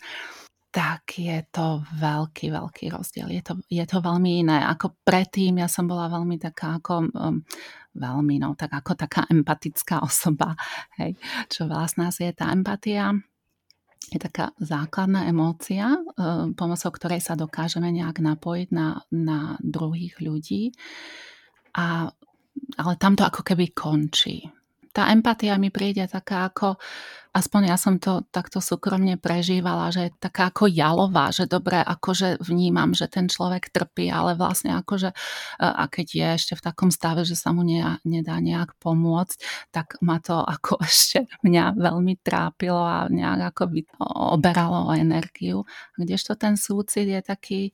[0.71, 3.27] tak je to veľký, veľký rozdiel.
[3.27, 4.63] Je to, je to veľmi iné.
[4.71, 7.43] Ako predtým ja som bola veľmi taká ako, um,
[7.91, 10.55] veľmi, no, tak ako taká empatická osoba.
[10.95, 11.19] Hej.
[11.51, 13.11] Čo vlastná je tá empatia?
[14.09, 20.73] Je taká základná emócia, um, pomocou ktorej sa dokážeme nejak napojiť na, na druhých ľudí.
[21.77, 22.09] A,
[22.81, 24.49] ale tam to ako keby končí
[24.91, 26.75] tá empatia mi príde taká ako,
[27.31, 32.43] aspoň ja som to takto súkromne prežívala, že je taká ako jalová, že dobre, akože
[32.43, 35.15] vnímam, že ten človek trpí, ale vlastne akože, e,
[35.63, 39.37] a keď je ešte v takom stave, že sa mu ne, nedá nejak pomôcť,
[39.71, 43.63] tak ma to ako ešte mňa veľmi trápilo a nejak ako
[44.35, 45.63] oberalo o energiu.
[45.95, 47.71] Kdežto ten súcit je taký,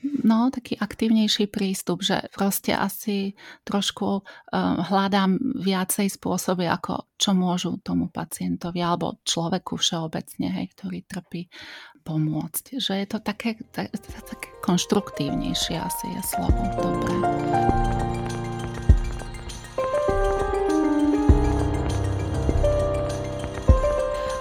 [0.00, 7.80] No, taký aktívnejší prístup, že proste asi trošku uh, hľadám viacej spôsoby, ako čo môžu
[7.84, 11.48] tomu pacientovi alebo človeku všeobecne, hej, ktorý trpí,
[12.04, 12.80] pomôcť.
[12.80, 16.60] Že je to také, tak, také konštruktívnejšie asi je slovo.
[16.80, 17.14] Dobre.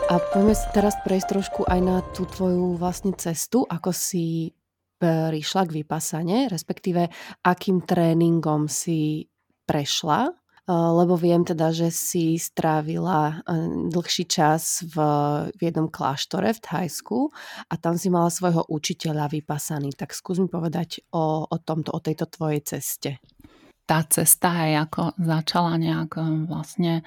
[0.09, 4.57] A poďme si teraz prejsť trošku aj na tú tvoju vlastne cestu, ako si
[4.99, 7.07] prišla k vypasane, respektíve
[7.47, 9.31] akým tréningom si
[9.63, 10.29] prešla,
[10.69, 13.41] lebo viem teda, že si strávila
[13.89, 14.95] dlhší čas v,
[15.49, 17.33] v jednom kláštore v Thajsku
[17.65, 19.97] a tam si mala svojho učiteľa vypasaný.
[19.97, 23.17] Tak skús mi povedať o, o tomto, o tejto tvojej ceste
[23.89, 27.01] tá cesta aj ako začala nejak vlastne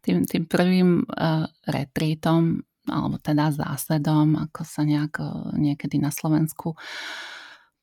[0.00, 5.20] tým, tým prvým uh, retreatom alebo teda zásadom, ako sa nejak
[5.56, 6.76] niekedy na Slovensku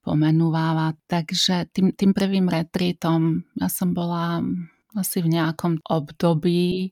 [0.01, 0.97] pomenúváva.
[1.05, 4.41] Takže tým, tým prvým retreatom ja som bola
[4.95, 6.91] asi v nejakom období,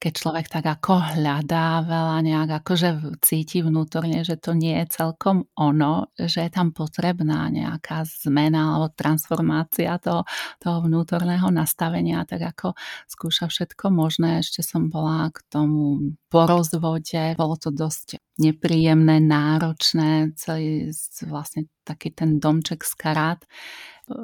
[0.00, 5.48] keď človek tak ako hľadá veľa, nejak akože cíti vnútorne, že to nie je celkom
[5.56, 10.28] ono, že je tam potrebná nejaká zmena alebo transformácia toho,
[10.60, 12.76] toho vnútorného nastavenia, tak ako
[13.08, 14.44] skúša všetko možné.
[14.44, 20.92] Ešte som bola k tomu po rozvode, bolo to dosť nepríjemné, náročné, celý
[21.24, 23.40] vlastne taký ten domček z karát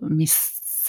[0.03, 0.29] mi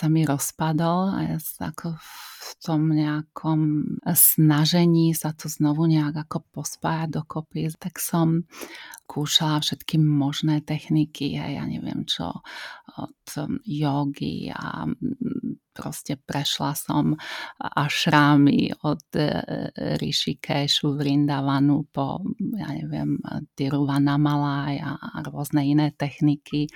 [0.02, 1.94] sa mi rozpadol a ja sa ako
[2.42, 3.86] v tom nejakom
[4.18, 8.50] snažení sa to znovu nejak ako pospájať dokopy, tak som
[9.06, 12.34] kúšala všetky možné techniky a ja neviem čo
[12.98, 13.30] od
[13.62, 14.90] jogy a
[15.72, 17.16] proste prešla som
[17.62, 19.28] ašrámy od e,
[20.02, 22.20] Rishikeshu, Vrindavanu po,
[22.58, 23.16] ja neviem,
[23.56, 26.68] Tiruvannamalai a rôzne iné techniky.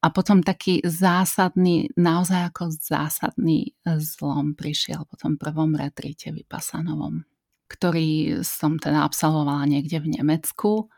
[0.00, 7.28] A potom taký zásadný, naozaj ako zásadný zlom prišiel po tom prvom retrite vypasanovom,
[7.68, 10.88] ktorý som teda absolvovala niekde v Nemecku.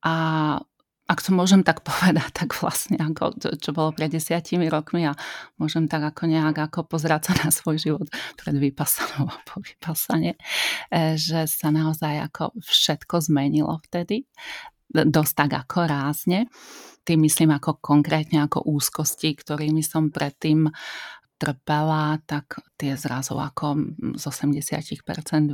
[0.00, 0.14] A
[1.10, 5.12] ak to môžem tak povedať, tak vlastne ako to, čo bolo pred desiatimi rokmi a
[5.60, 8.08] môžem tak ako nejak ako pozerať sa na svoj život
[8.40, 10.38] pred vypasanou a po vypasane,
[10.88, 14.24] e, že sa naozaj ako všetko zmenilo vtedy
[14.90, 16.50] dosť tak ako rázne.
[17.06, 20.68] Tým myslím ako konkrétne ako úzkosti, ktorými som predtým
[21.40, 25.00] trpela, tak tie zrazu ako z 80%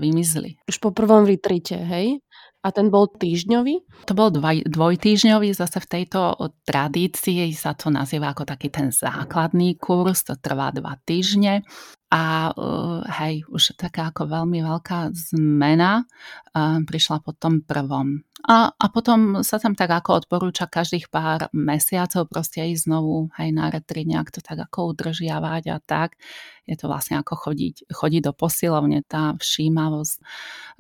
[0.03, 0.59] vymizli.
[0.66, 2.18] Už po prvom vytrite, hej?
[2.66, 3.87] A ten bol týždňový?
[4.11, 6.35] To bol dvaj, dvojtýždňový, zase v tejto
[6.66, 11.62] tradícii sa to nazýva ako taký ten základný kurz, to trvá dva týždne
[12.07, 16.07] a uh, hej, už taká ako veľmi veľká zmena
[16.55, 18.23] uh, prišla po tom prvom.
[18.47, 23.51] A, a potom sa tam tak ako odporúča každých pár mesiacov proste ísť znovu hej,
[23.51, 26.14] na retri nejak to tak ako udržiavať a tak.
[26.62, 30.14] Je to vlastne ako chodiť, chodiť do posilovne, tá všímavosť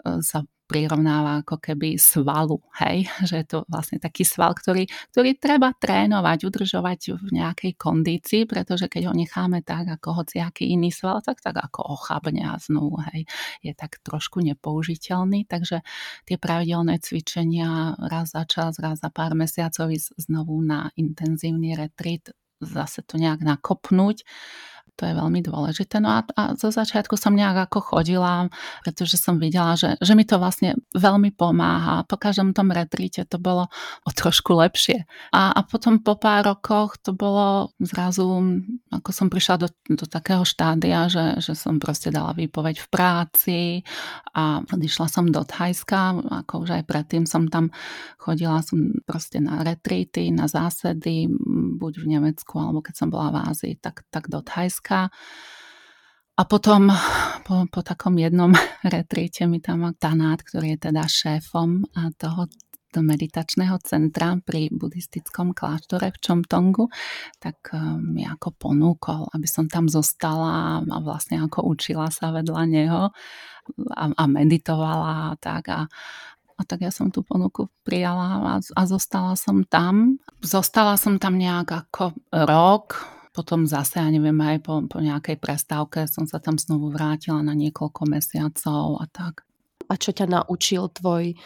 [0.06, 5.38] uh, sa prirovnáva ako keby svalu, hej, že je to vlastne taký sval, ktorý, ktorý
[5.38, 11.22] treba trénovať, udržovať v nejakej kondícii, pretože keď ho necháme tak ako hociaký iný sval,
[11.22, 13.24] tak tak ako ochabne a znovu, hej,
[13.62, 15.86] je tak trošku nepoužiteľný, takže
[16.26, 23.02] tie pravidelné cvičenia raz za čas, raz za pár mesiacov znovu na intenzívny retreat zase
[23.04, 24.24] to nejak nakopnúť
[24.96, 26.00] to je veľmi dôležité.
[26.00, 28.48] No a, a zo začiatku som nejak ako chodila,
[28.80, 32.08] pretože som videla, že, že mi to vlastne veľmi pomáha.
[32.08, 33.68] Po každom tom retríte to bolo
[34.08, 35.04] o trošku lepšie.
[35.36, 38.24] A, a potom po pár rokoch to bolo zrazu,
[38.88, 43.60] ako som prišla do, do takého štádia, že, že som proste dala výpoveď v práci
[44.32, 47.68] a odišla som do Thajska, ako už aj predtým som tam
[48.16, 51.28] chodila som proste na retríty, na zásedy,
[51.86, 55.06] buď v Nemecku, alebo keď som bola v Ázii, tak, tak do Thajska.
[56.36, 56.90] A potom
[57.46, 58.50] po, po takom jednom
[58.94, 61.86] retríte mi tam Tanát, ktorý je teda šéfom
[62.18, 62.50] toho
[62.96, 66.88] meditačného centra pri buddhistickom kláštore v Čomtongu,
[67.40, 72.62] tak eh, mi ako ponúkol, aby som tam zostala a vlastne ako učila sa vedľa
[72.68, 73.02] neho
[73.92, 75.64] a, a meditovala a tak.
[75.72, 75.80] A,
[76.56, 80.16] a tak ja som tú ponuku prijala a, a zostala som tam.
[80.40, 82.96] Zostala som tam nejak ako rok,
[83.36, 87.52] potom zase, ja neviem, aj po, po nejakej prestávke som sa tam znovu vrátila na
[87.52, 89.44] niekoľko mesiacov a tak.
[89.86, 91.36] A čo ťa naučil tvoj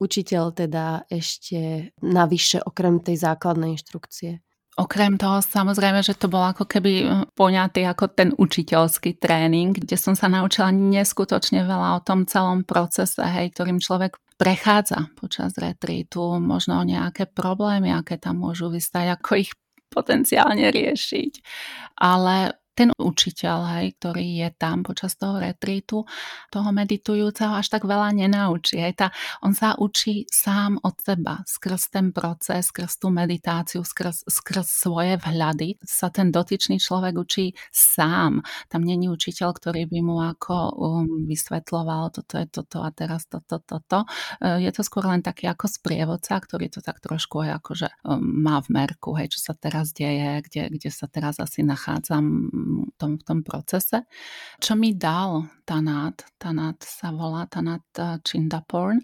[0.00, 4.40] učiteľ teda ešte navyše okrem tej základnej inštrukcie?
[4.74, 9.94] Okrem toho samozrejme, že to bolo ako keby hm, poňatý ako ten učiteľský tréning, kde
[9.94, 16.42] som sa naučila neskutočne veľa o tom celom procese, hej, ktorým človek prechádza počas retrítu,
[16.42, 19.54] možno nejaké problémy, aké tam môžu vystať, ako ich
[19.94, 21.32] potenciálne riešiť.
[22.02, 26.02] Ale ten učiteľ, hej, ktorý je tam počas toho retrítu,
[26.50, 28.82] toho meditujúceho až tak veľa nenaučí.
[28.82, 28.98] Hej.
[28.98, 29.08] Tá,
[29.46, 35.14] on sa učí sám od seba, skrz ten proces, skrz tú meditáciu, skrz, skrz svoje
[35.22, 38.42] vhľady sa ten dotyčný človek učí sám.
[38.66, 43.62] Tam není učiteľ, ktorý by mu ako um, vysvetloval, toto je toto a teraz toto,
[43.62, 44.02] toto.
[44.42, 48.18] Uh, je to skôr len taký ako sprievodca, ktorý to tak trošku aj akože um,
[48.18, 52.50] má v merku, hej, čo sa teraz deje, kde, kde sa teraz asi nachádzam
[52.96, 54.06] tom, v tom procese.
[54.60, 59.02] Čo mi dal Tanát, Tanát sa volá Tanát eh, Chindaporn,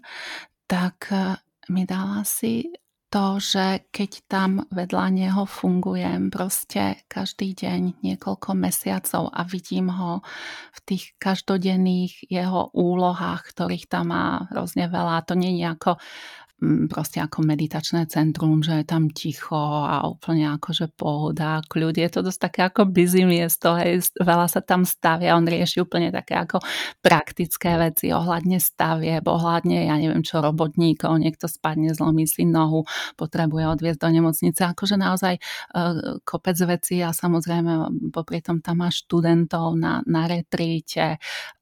[0.65, 1.37] tak eh,
[1.69, 2.67] mi dal asi
[3.11, 10.23] to, že keď tam vedľa neho fungujem proste každý deň niekoľko mesiacov a vidím ho
[10.71, 15.27] v tých každodenných jeho úlohách, ktorých tam má hrozne veľa.
[15.27, 15.99] To nie je ako
[16.85, 21.97] proste ako meditačné centrum, že je tam ticho a úplne akože pohoda, kľud.
[21.97, 26.13] Je to dosť také ako busy miesto, hej, veľa sa tam stavia, on rieši úplne
[26.13, 26.61] také ako
[27.01, 32.85] praktické veci ohľadne stavie, ohľadne, ja neviem čo, robotníkov, niekto spadne, zlomí si nohu,
[33.17, 38.93] potrebuje odviezť do nemocnice, akože naozaj uh, kopec vecí a samozrejme popri tom tam má
[38.93, 41.17] študentov na, na retríte.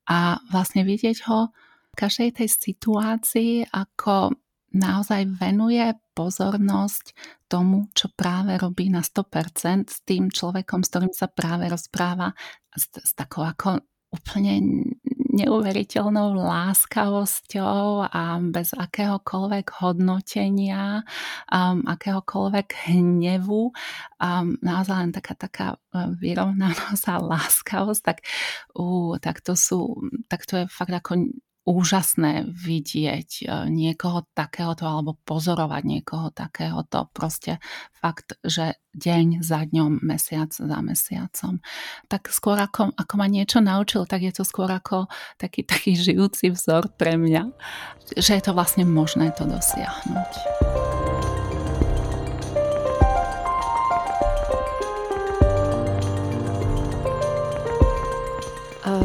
[0.10, 1.54] A vlastne vidieť ho
[1.94, 4.34] v každej tej situácii ako
[4.74, 7.16] naozaj venuje pozornosť
[7.50, 12.38] tomu, čo práve robí na 100% s tým človekom, s ktorým sa práve rozpráva
[12.76, 14.86] s, s takou ako úplne
[15.30, 21.06] neuveriteľnou láskavosťou a bez akéhokoľvek hodnotenia,
[21.54, 28.26] um, akéhokoľvek hnevu, um, naozaj len taká, taká uh, vyrovnanosť a láskavosť, tak,
[28.76, 31.30] uh, tak to sú, tak to je fakt ako
[31.70, 37.14] úžasné vidieť e, niekoho takéhoto alebo pozorovať niekoho takéhoto.
[37.14, 37.62] Proste
[37.94, 41.62] fakt, že deň za dňom, mesiac za mesiacom.
[42.10, 45.06] Tak skôr ako, ako ma niečo naučil, tak je to skôr ako
[45.38, 47.54] taký, taký žijúci vzor pre mňa,
[48.18, 50.89] že je to vlastne možné to dosiahnuť.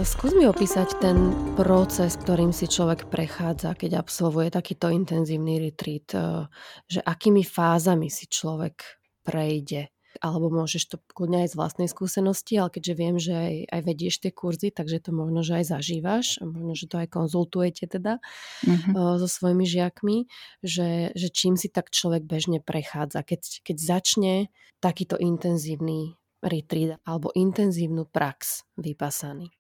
[0.05, 6.45] Skús mi opísať ten proces, ktorým si človek prechádza, keď absolvuje takýto intenzívny retreat, e,
[6.85, 8.85] že akými fázami si človek
[9.25, 9.89] prejde.
[10.21, 14.15] Alebo môžeš to kľudne aj z vlastnej skúsenosti, ale keďže viem, že aj, aj vedieš
[14.23, 18.23] tie kurzy, takže to možno, že aj zažívaš, a možno, že to aj konzultujete teda
[18.63, 18.95] mm-hmm.
[18.95, 20.31] so svojimi žiakmi,
[20.63, 24.35] že, že čím si tak človek bežne prechádza, keď, keď začne
[24.79, 29.51] takýto intenzívny retreat alebo intenzívnu prax vypasaný.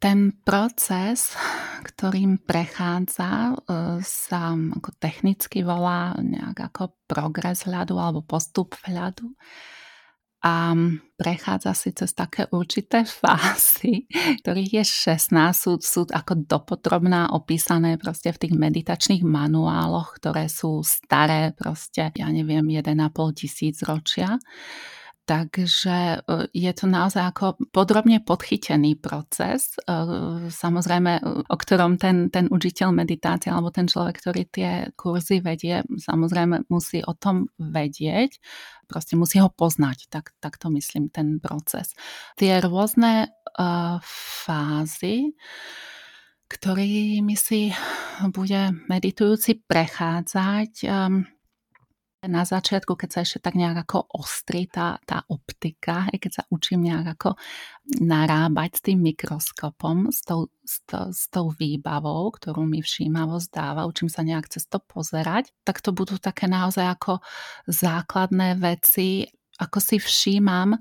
[0.00, 1.36] Ten proces,
[1.84, 3.54] ktorým prechádza, e,
[4.00, 9.28] sa ako technicky volá nejak ako progres hľadu alebo postup hľadu
[10.40, 10.72] a
[11.20, 14.08] prechádza si cez také určité fázy,
[14.40, 20.80] ktorých je 16, sú, sú ako dopotrobná opísané proste v tých meditačných manuáloch, ktoré sú
[20.80, 24.40] staré proste, ja neviem, 1,5 tisíc ročia
[25.30, 29.78] Takže je to naozaj ako podrobne podchytený proces,
[30.50, 36.66] samozrejme, o ktorom ten, ten učiteľ meditácie alebo ten človek, ktorý tie kurzy vedie, samozrejme
[36.66, 38.42] musí o tom vedieť,
[38.90, 41.94] proste musí ho poznať, tak, tak to myslím, ten proces.
[42.34, 44.02] Tie rôzne uh,
[44.42, 45.30] fázy,
[46.50, 47.70] ktorými si
[48.34, 50.90] bude meditujúci prechádzať.
[50.90, 51.22] Um,
[52.20, 56.42] na začiatku, keď sa ešte tak nejak ako ostrí tá, tá optika, aj keď sa
[56.52, 57.40] učím nejak ako
[58.04, 63.88] narábať s tým mikroskopom, s tou, s, to, s tou výbavou, ktorú mi všímavosť dáva,
[63.88, 67.24] učím sa nejak cez to pozerať, tak to budú také naozaj ako
[67.64, 69.24] základné veci,
[69.56, 70.76] ako si všímam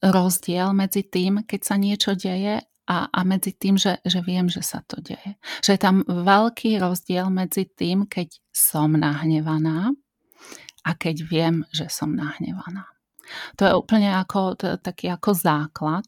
[0.00, 2.56] rozdiel medzi tým, keď sa niečo deje
[2.88, 5.36] a, a medzi tým, že, že viem, že sa to deje.
[5.60, 9.92] Že je tam veľký rozdiel medzi tým, keď som nahnevaná
[10.84, 12.88] a keď viem, že som nahnevaná.
[13.56, 16.02] To je úplne ako, to, taký ako základ.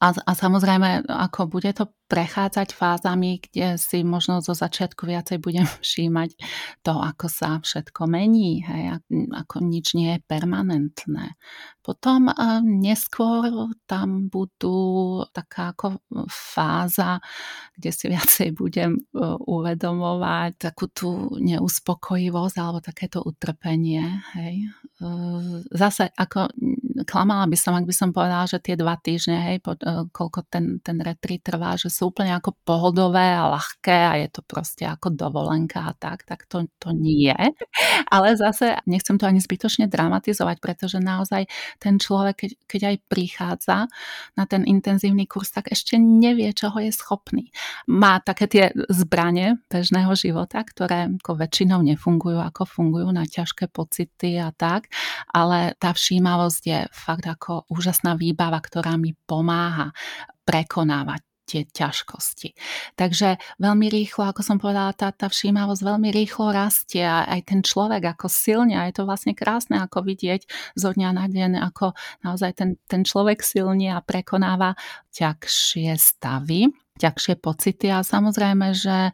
[0.00, 5.68] A, a samozrejme, ako bude to prechádzať fázami, kde si možno zo začiatku viacej budem
[5.84, 6.34] všímať
[6.82, 8.98] to, ako sa všetko mení, hej,
[9.30, 11.38] ako nič nie je permanentné.
[11.84, 12.32] Potom
[12.64, 17.22] neskôr tam budú taká ako fáza,
[17.78, 19.00] kde si viacej budem e,
[19.46, 24.02] uvedomovať takú tú neuspokojivosť alebo takéto utrpenie.
[24.34, 24.54] Hej.
[24.64, 25.08] E,
[25.76, 26.50] zase ako
[27.06, 30.46] klamala by som, ak by som povedala, že tie dva týždne, hej, po, e, koľko
[30.48, 34.84] ten, ten retreat trvá, že sú úplne ako pohodové a ľahké a je to proste
[34.84, 37.32] ako dovolenka a tak, tak to, to nie.
[38.14, 41.46] Ale zase nechcem to ani zbytočne dramatizovať, pretože naozaj
[41.78, 43.76] ten človek, keď, keď aj prichádza
[44.34, 47.50] na ten intenzívny kurz, tak ešte nevie, čoho je schopný.
[47.86, 54.38] Má také tie zbranie bežného života, ktoré ako väčšinou nefungujú, ako fungujú na ťažké pocity
[54.38, 54.90] a tak,
[55.30, 59.94] ale tá všímavosť je fakt ako úžasná výbava, ktorá mi pomáha
[60.44, 62.54] prekonávať tie ťažkosti.
[62.94, 67.60] Takže veľmi rýchlo, ako som povedala, tá, tá všímavosť veľmi rýchlo rastie a aj ten
[67.66, 70.46] človek ako silne, a je to vlastne krásne ako vidieť
[70.78, 74.78] zo dňa na deň, ako naozaj ten, ten človek silne a prekonáva
[75.10, 76.70] ťažšie stavy,
[77.02, 79.10] ťažšie pocity a samozrejme, že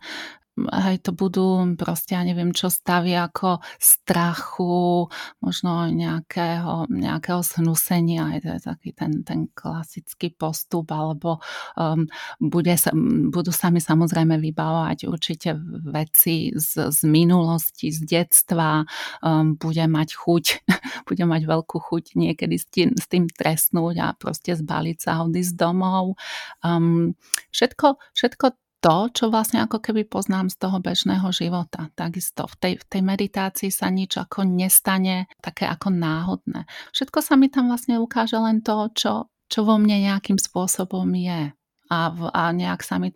[0.56, 5.04] hej, to budú proste, ja neviem, čo staví ako strachu,
[5.44, 11.44] možno nejakého, nejakého snusenia, aj to je taký ten, ten klasický postup, alebo
[11.76, 12.08] um,
[12.40, 12.90] bude sa,
[13.28, 15.52] budú sa mi samozrejme vybavovať určite
[15.92, 18.88] veci z, z minulosti, z detstva,
[19.20, 20.44] um, bude mať chuť,
[21.08, 25.52] bude mať veľkú chuť niekedy s tým, s tým trestnúť a proste zbaliť sa odísť
[25.52, 26.16] domov.
[26.64, 27.12] Um,
[27.52, 31.90] všetko, všetko to, čo vlastne ako keby poznám z toho bežného života.
[31.98, 36.70] Takisto v tej, v tej meditácii sa nič ako nestane také ako náhodné.
[36.94, 39.12] Všetko sa mi tam vlastne ukáže len to, čo,
[39.50, 41.50] čo vo mne nejakým spôsobom je.
[41.90, 43.10] A, v, a nejak sa mi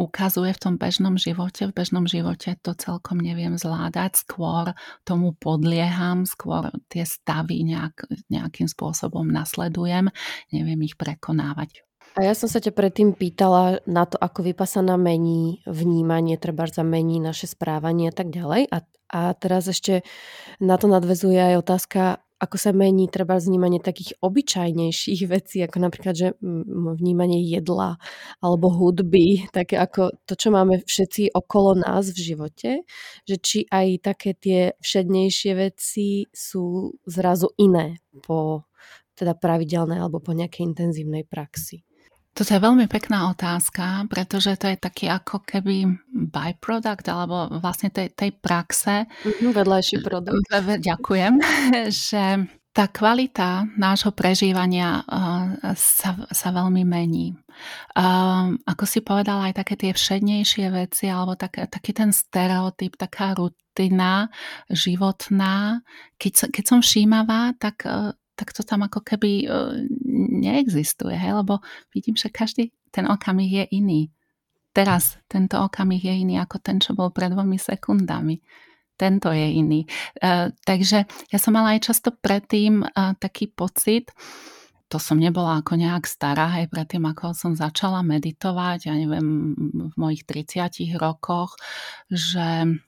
[0.00, 1.68] ukazuje v tom bežnom živote.
[1.68, 4.72] V bežnom živote to celkom neviem zvládať, skôr
[5.04, 10.08] tomu podlieham, skôr tie stavy nejak, nejakým spôsobom nasledujem,
[10.52, 11.85] neviem ich prekonávať.
[12.16, 17.20] A ja som sa ťa predtým pýtala na to, ako vypasaná mení vnímanie, treba mení
[17.20, 18.72] naše správanie a tak ďalej.
[18.72, 18.78] A,
[19.12, 20.00] a teraz ešte
[20.56, 26.14] na to nadvezuje aj otázka, ako sa mení treba vnímanie takých obyčajnejších vecí, ako napríklad,
[26.16, 26.28] že
[27.00, 28.00] vnímanie jedla
[28.40, 32.70] alebo hudby, také ako to, čo máme všetci okolo nás v živote,
[33.24, 38.68] že či aj také tie všednejšie veci sú zrazu iné po
[39.16, 41.85] teda pravidelnej alebo po nejakej intenzívnej praxi.
[42.36, 48.12] Toto je veľmi pekná otázka, pretože to je taký ako keby byproduct, alebo vlastne tej,
[48.12, 49.08] tej praxe.
[49.08, 50.44] Mm-hmm, vedľajší produkt.
[50.84, 51.32] Ďakujem,
[52.12, 52.44] že
[52.76, 57.32] tá kvalita nášho prežívania uh, sa, sa veľmi mení.
[57.96, 63.32] Um, ako si povedala, aj také tie všednejšie veci, alebo tak, taký ten stereotyp, taká
[63.32, 64.28] rutina
[64.68, 65.80] životná,
[66.20, 69.86] keď, keď som všímavá, tak uh, tak to tam ako keby e,
[70.44, 71.32] neexistuje, hej?
[71.40, 74.12] lebo vidím, že každý ten okamih je iný.
[74.76, 78.44] Teraz tento okamih je iný ako ten, čo bol pred dvomi sekundami.
[78.96, 79.84] Tento je iný.
[80.24, 84.08] Uh, takže ja som mala aj často predtým uh, taký pocit,
[84.86, 89.52] to som nebola ako nejak stará, aj predtým, ako som začala meditovať, ja neviem,
[89.90, 91.58] v mojich 30 rokoch,
[92.06, 92.78] že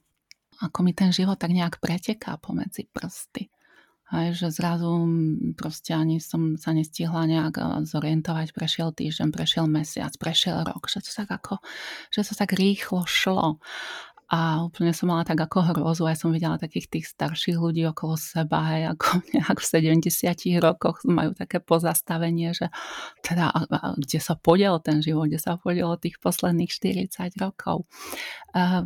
[0.62, 3.50] ako mi ten život tak nejak preteká pomedzi prsty.
[4.08, 5.04] Hej, že zrazu
[5.52, 11.12] proste ani som sa nestihla nejak zorientovať, prešiel týždeň, prešiel mesiac, prešiel rok, že to
[11.12, 11.60] tak ako,
[12.08, 13.60] že to tak rýchlo šlo.
[14.28, 18.20] A úplne som mala tak ako hrozu, aj som videla takých tých starších ľudí okolo
[18.20, 19.66] seba, aj ako nejak v
[20.04, 22.68] 70 rokoch majú také pozastavenie, že
[23.24, 23.48] teda
[23.96, 27.88] kde sa podiel ten život, kde sa podiel tých posledných 40 rokov.
[28.52, 28.84] Uh,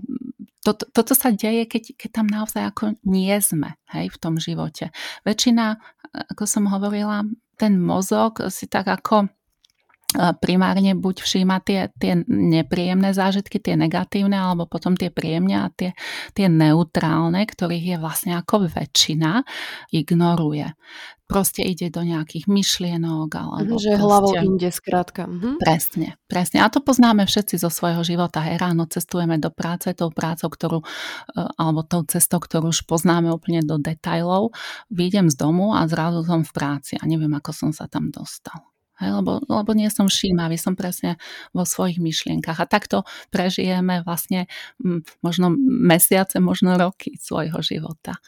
[0.62, 4.94] toto, toto sa deje, keď, keď tam naozaj ako nie sme hej, v tom živote.
[5.26, 5.74] Väčšina,
[6.30, 7.26] ako som hovorila,
[7.58, 9.26] ten mozog si tak ako
[10.40, 15.96] primárne buď všíma tie, tie nepríjemné zážitky, tie negatívne, alebo potom tie príjemne a tie,
[16.36, 19.42] tie neutrálne, ktorých je vlastne ako väčšina,
[19.92, 20.72] ignoruje.
[21.32, 23.30] Proste ide do nejakých myšlienok.
[23.32, 24.04] Alebo že proste...
[24.04, 25.24] hlavou inde skrátka.
[25.24, 25.56] Mhm.
[25.56, 26.60] Presne, presne.
[26.60, 28.44] A to poznáme všetci zo svojho života.
[28.44, 30.86] Hej, ráno cestujeme do práce tou prácou, ktorú, e,
[31.56, 34.52] alebo tou cestou, ktorú už poznáme úplne do detajlov.
[34.92, 38.71] Výjdem z domu a zrazu som v práci a neviem, ako som sa tam dostal.
[39.10, 41.18] Lebo, lebo nie som všímavý, som presne
[41.50, 42.60] vo svojich myšlienkach.
[42.62, 44.46] A takto prežijeme vlastne
[45.24, 48.20] možno mesiace, možno roky svojho života.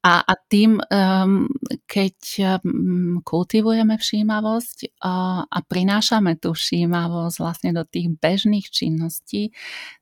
[0.00, 1.44] A, a tým, um,
[1.84, 2.16] keď
[2.64, 9.52] um, kultivujeme všímavosť uh, a prinášame tú všímavosť vlastne do tých bežných činností,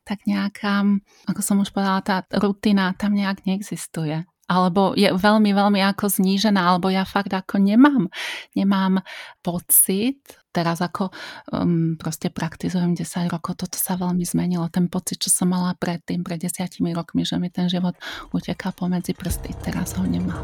[0.07, 0.87] tak nejaká,
[1.27, 6.57] ako som už povedala, tá rutina tam nejak neexistuje alebo je veľmi, veľmi ako znížená,
[6.57, 8.09] alebo ja fakt ako nemám,
[8.57, 9.05] nemám
[9.45, 11.13] pocit, teraz ako
[11.53, 16.25] um, proste praktizujem 10 rokov, toto sa veľmi zmenilo, ten pocit, čo som mala predtým,
[16.25, 17.95] pred desiatimi rokmi, že mi ten život
[18.33, 20.41] uteká pomedzi prsty, teraz ho nemám.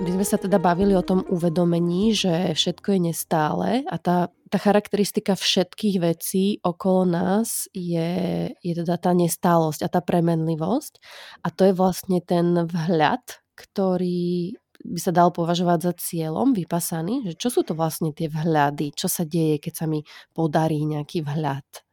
[0.00, 4.58] My sme sa teda bavili o tom uvedomení, že všetko je nestále a tá, tá
[4.58, 8.10] charakteristika všetkých vecí okolo nás je,
[8.50, 10.98] je teda tá nestálosť a tá premenlivosť.
[11.46, 13.22] A to je vlastne ten vhľad,
[13.54, 18.96] ktorý by sa dal považovať za cieľom vypasaný, že čo sú to vlastne tie vhľady,
[18.96, 21.89] čo sa deje, keď sa mi podarí nejaký vhľad.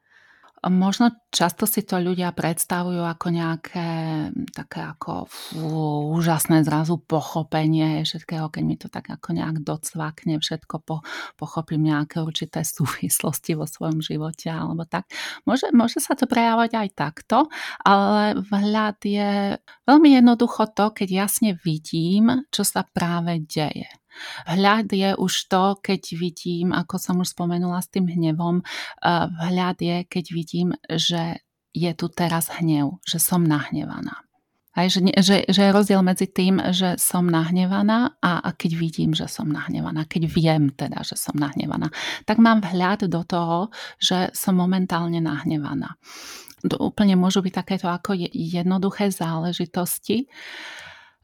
[0.66, 3.88] Možno často si to ľudia predstavujú ako nejaké
[4.58, 5.62] také ako fú,
[6.18, 11.06] úžasné zrazu pochopenie všetkého, keď mi to tak ako nejak docvakne, všetko po,
[11.38, 15.06] pochopím nejaké určité súvislosti vo svojom živote alebo tak.
[15.46, 17.38] Môže, môže sa to prejavať aj takto,
[17.86, 23.88] ale vhľad je veľmi jednoducho to, keď jasne vidím, čo sa práve deje.
[24.46, 28.62] Hľad je už to, keď vidím, ako som už spomenula s tým hnevom,
[29.42, 31.42] hľad je, keď vidím, že
[31.78, 34.28] je tu teraz hnev, že som nahnevaná.
[34.78, 39.10] Aj, že, že, že je rozdiel medzi tým, že som nahnevaná a, a keď vidím,
[39.18, 41.90] že som nahnevaná, keď viem teda, že som nahnevaná,
[42.30, 45.98] tak mám vhľad do toho, že som momentálne nahnevaná.
[46.62, 50.30] To úplne môžu byť takéto ako jednoduché záležitosti,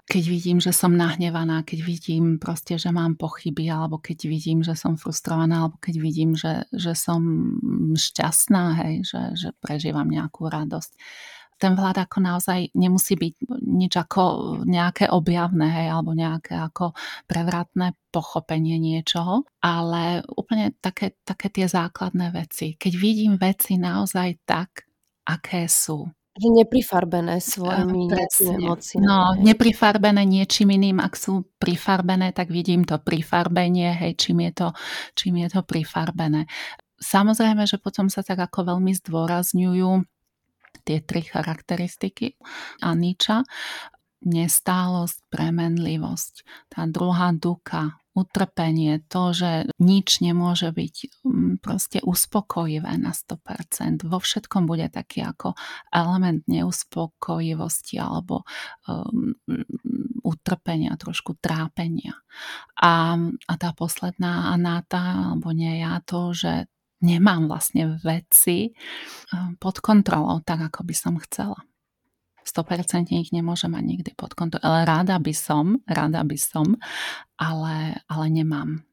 [0.03, 4.75] keď vidím, že som nahnevaná, keď vidím proste, že mám pochyby, alebo keď vidím, že
[4.75, 7.23] som frustrovaná, alebo keď vidím, že, že som
[7.95, 10.91] šťastná, hej, že, že prežívam nejakú radosť.
[11.55, 13.33] Ten vlád ako naozaj nemusí byť
[13.63, 14.23] nič ako
[14.67, 16.91] nejaké objavné, hej, alebo nejaké ako
[17.23, 22.75] prevratné pochopenie niečoho, ale úplne také, také tie základné veci.
[22.75, 24.83] Keď vidím veci naozaj tak,
[25.23, 29.05] aké sú, že neprifarbené svojimi emóciami.
[29.05, 34.67] No, neprifarbené niečím iným, ak sú prifarbené, tak vidím to prifarbenie, hej, čím je to,
[35.13, 36.49] čím je to prifarbené.
[36.97, 39.91] Samozrejme, že potom sa tak ako veľmi zdôrazňujú
[40.83, 42.33] tie tri charakteristiky
[42.81, 43.45] Aniča,
[44.23, 46.33] nestálosť, premenlivosť.
[46.71, 49.51] Tá druhá duka, utrpenie, to, že
[49.81, 54.05] nič nemôže byť mm, proste uspokojivé na 100%.
[54.05, 55.57] Vo všetkom bude taký ako
[55.89, 58.45] element neuspokojivosti alebo
[58.85, 59.33] um,
[60.21, 62.13] utrpenia, trošku trápenia.
[62.77, 63.17] A,
[63.49, 66.69] a tá posledná anáta, alebo nie ja, to, že
[67.01, 68.77] nemám vlastne veci
[69.33, 71.57] um, pod kontrolou tak, ako by som chcela.
[72.45, 74.63] 100% ich nemôžem mať nikdy pod kontrolou.
[74.63, 76.77] Ale rada by som, rada by som,
[77.39, 78.83] ale, ale nemám.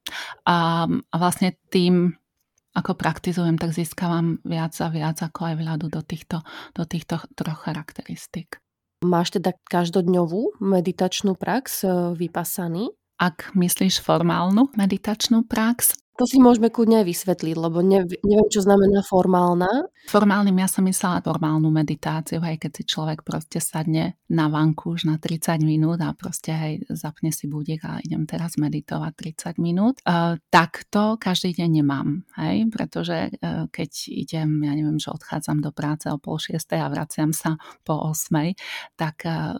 [0.46, 2.14] A, a vlastne tým,
[2.74, 7.66] ako praktizujem, tak získavam viac a viac ako aj vľadu do týchto, do týchto troch
[7.66, 8.62] charakteristik.
[9.00, 12.92] Máš teda každodňovú meditačnú prax e, vypasaný?
[13.16, 19.00] Ak myslíš formálnu meditačnú prax, to si môžeme kľudne aj vysvetliť, lebo neviem, čo znamená
[19.00, 19.88] formálna.
[20.12, 25.08] Formálnym ja som myslela formálnu meditáciu, aj keď si človek proste sadne na vanku už
[25.08, 30.04] na 30 minút a proste hej, zapne si budík a idem teraz meditovať 30 minút.
[30.04, 35.72] Uh, takto každý deň nemám, hej, pretože uh, keď idem, ja neviem, že odchádzam do
[35.72, 38.60] práce o pol šiestej a vraciam sa po osmej,
[39.00, 39.56] tak uh,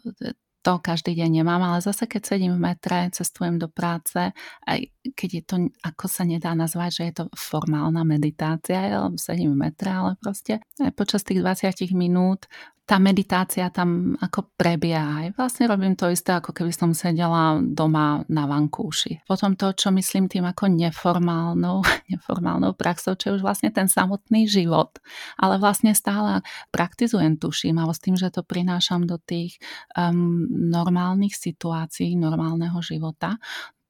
[0.61, 4.33] to každý deň nemám, ale zase keď sedím v metre, cestujem do práce,
[4.69, 4.79] aj
[5.17, 9.71] keď je to, ako sa nedá nazvať, že je to formálna meditácia, ja sedím v
[9.71, 12.45] metre, ale proste aj počas tých 20 minút
[12.91, 15.23] tá meditácia tam ako prebieha.
[15.23, 19.23] Aj vlastne robím to isté, ako keby som sedela doma na vankúši.
[19.31, 24.51] Potom to, čo myslím tým ako neformálnou, neformálnou praxou, čo je už vlastne ten samotný
[24.51, 24.99] život,
[25.39, 26.43] ale vlastne stále
[26.75, 29.63] praktizujem tú všímavosť tým, že to prinášam do tých
[29.95, 33.39] um, normálnych situácií, normálneho života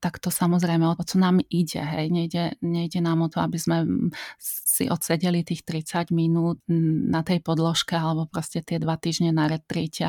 [0.01, 1.81] tak to samozrejme o co nám ide.
[1.81, 2.07] Hej.
[2.11, 3.85] Nejde, nejde nám o to, aby sme
[4.41, 6.65] si odsedeli tých 30 minút
[7.09, 10.01] na tej podložke alebo proste tie dva týždne na retríte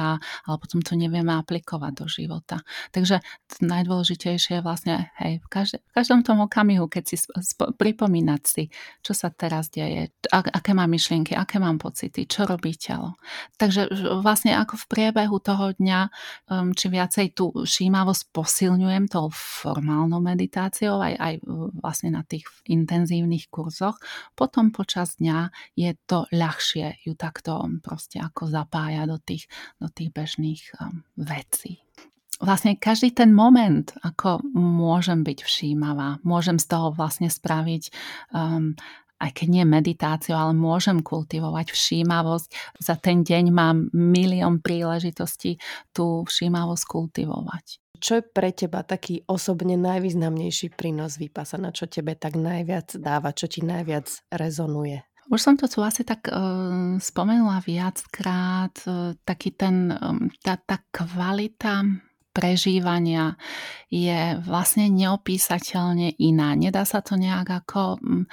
[0.47, 2.63] ale potom to nevieme aplikovať do života.
[2.95, 3.19] Takže
[3.61, 8.63] najdôležitejšie je vlastne hej, v, každé, v každom tom okamihu, keď si sp- pripomínať si,
[9.05, 13.19] čo sa teraz deje, ak, aké mám myšlienky, aké mám pocity, čo robí telo.
[13.59, 16.01] Takže vlastne ako v priebehu toho dňa,
[16.51, 19.27] um, či viacej tú všímavosť posilňujem tou
[19.82, 21.34] formálnou meditáciou, aj, aj
[21.82, 23.97] vlastne na tých intenzívnych kurzoch.
[24.38, 29.49] Potom počas dňa je to ľahšie ju takto proste ako zapája do tých,
[29.82, 31.82] do tých bežných um, vecí
[32.41, 37.93] vlastne každý ten moment, ako môžem byť všímavá, môžem z toho vlastne spraviť
[38.34, 38.73] um,
[39.21, 42.49] aj keď nie meditáciu, ale môžem kultivovať všímavosť.
[42.82, 45.61] Za ten deň mám milión príležitostí
[45.93, 51.70] tú všímavosť kultivovať čo je pre teba taký osobne najvýznamnejší prínos Vypasana?
[51.70, 53.32] Čo tebe tak najviac dáva?
[53.32, 55.06] Čo ti najviac rezonuje?
[55.32, 58.74] Už som to tu asi tak uh, spomenula viackrát.
[58.84, 61.86] Uh, taký ten, um, tá, tá kvalita
[62.36, 63.39] prežívania
[63.88, 66.58] je vlastne neopísateľne iná.
[66.58, 68.26] Nedá sa to nejak ako um,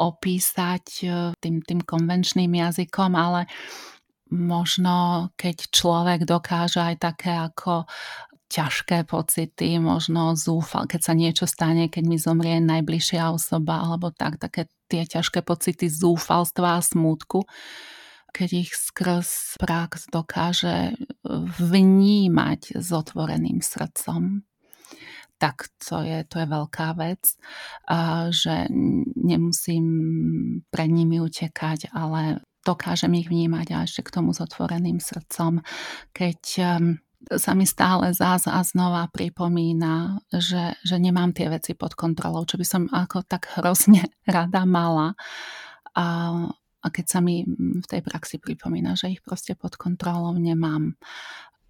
[0.00, 3.46] opísať uh, tým, tým konvenčným jazykom, ale
[4.30, 7.84] možno keď človek dokáže aj také ako
[8.50, 14.42] ťažké pocity, možno zúfal, keď sa niečo stane, keď mi zomrie najbližšia osoba, alebo tak,
[14.42, 17.46] také tie ťažké pocity zúfalstva a smútku,
[18.34, 20.98] keď ich skrz prax dokáže
[21.62, 24.42] vnímať s otvoreným srdcom,
[25.38, 27.22] tak to je, to je veľká vec,
[27.88, 28.68] a že
[29.16, 29.86] nemusím
[30.68, 35.64] pred nimi utekať, ale dokážem ich vnímať a ešte k tomu s otvoreným srdcom.
[36.12, 36.42] Keď
[37.28, 42.56] sa mi stále zás a znova pripomína, že, že nemám tie veci pod kontrolou, čo
[42.56, 45.12] by som ako tak hrozne rada mala.
[45.92, 46.06] A,
[46.80, 50.96] a keď sa mi v tej praxi pripomína, že ich proste pod kontrolou nemám.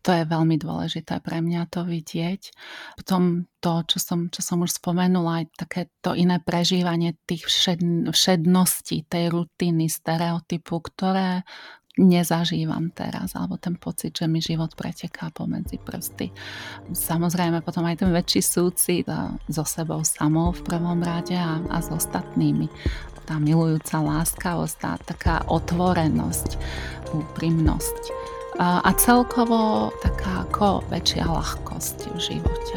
[0.00, 2.56] To je veľmi dôležité pre mňa to vidieť.
[2.96, 8.08] Potom to, čo som, čo som už spomenula, aj také to iné prežívanie tých všed,
[8.08, 11.44] všedností, tej rutiny, stereotypu, ktoré,
[11.98, 16.30] nezažívam teraz, alebo ten pocit, že mi život preteká pomedzi prsty.
[16.94, 19.06] Samozrejme potom aj ten väčší súcit
[19.50, 22.70] so sebou samou v prvom rade a, a s ostatnými.
[23.26, 26.58] Tá milujúca láskavosť, tá taká otvorenosť,
[27.14, 28.02] úprimnosť
[28.60, 32.76] a, a celkovo taká ako väčšia ľahkosť v živote.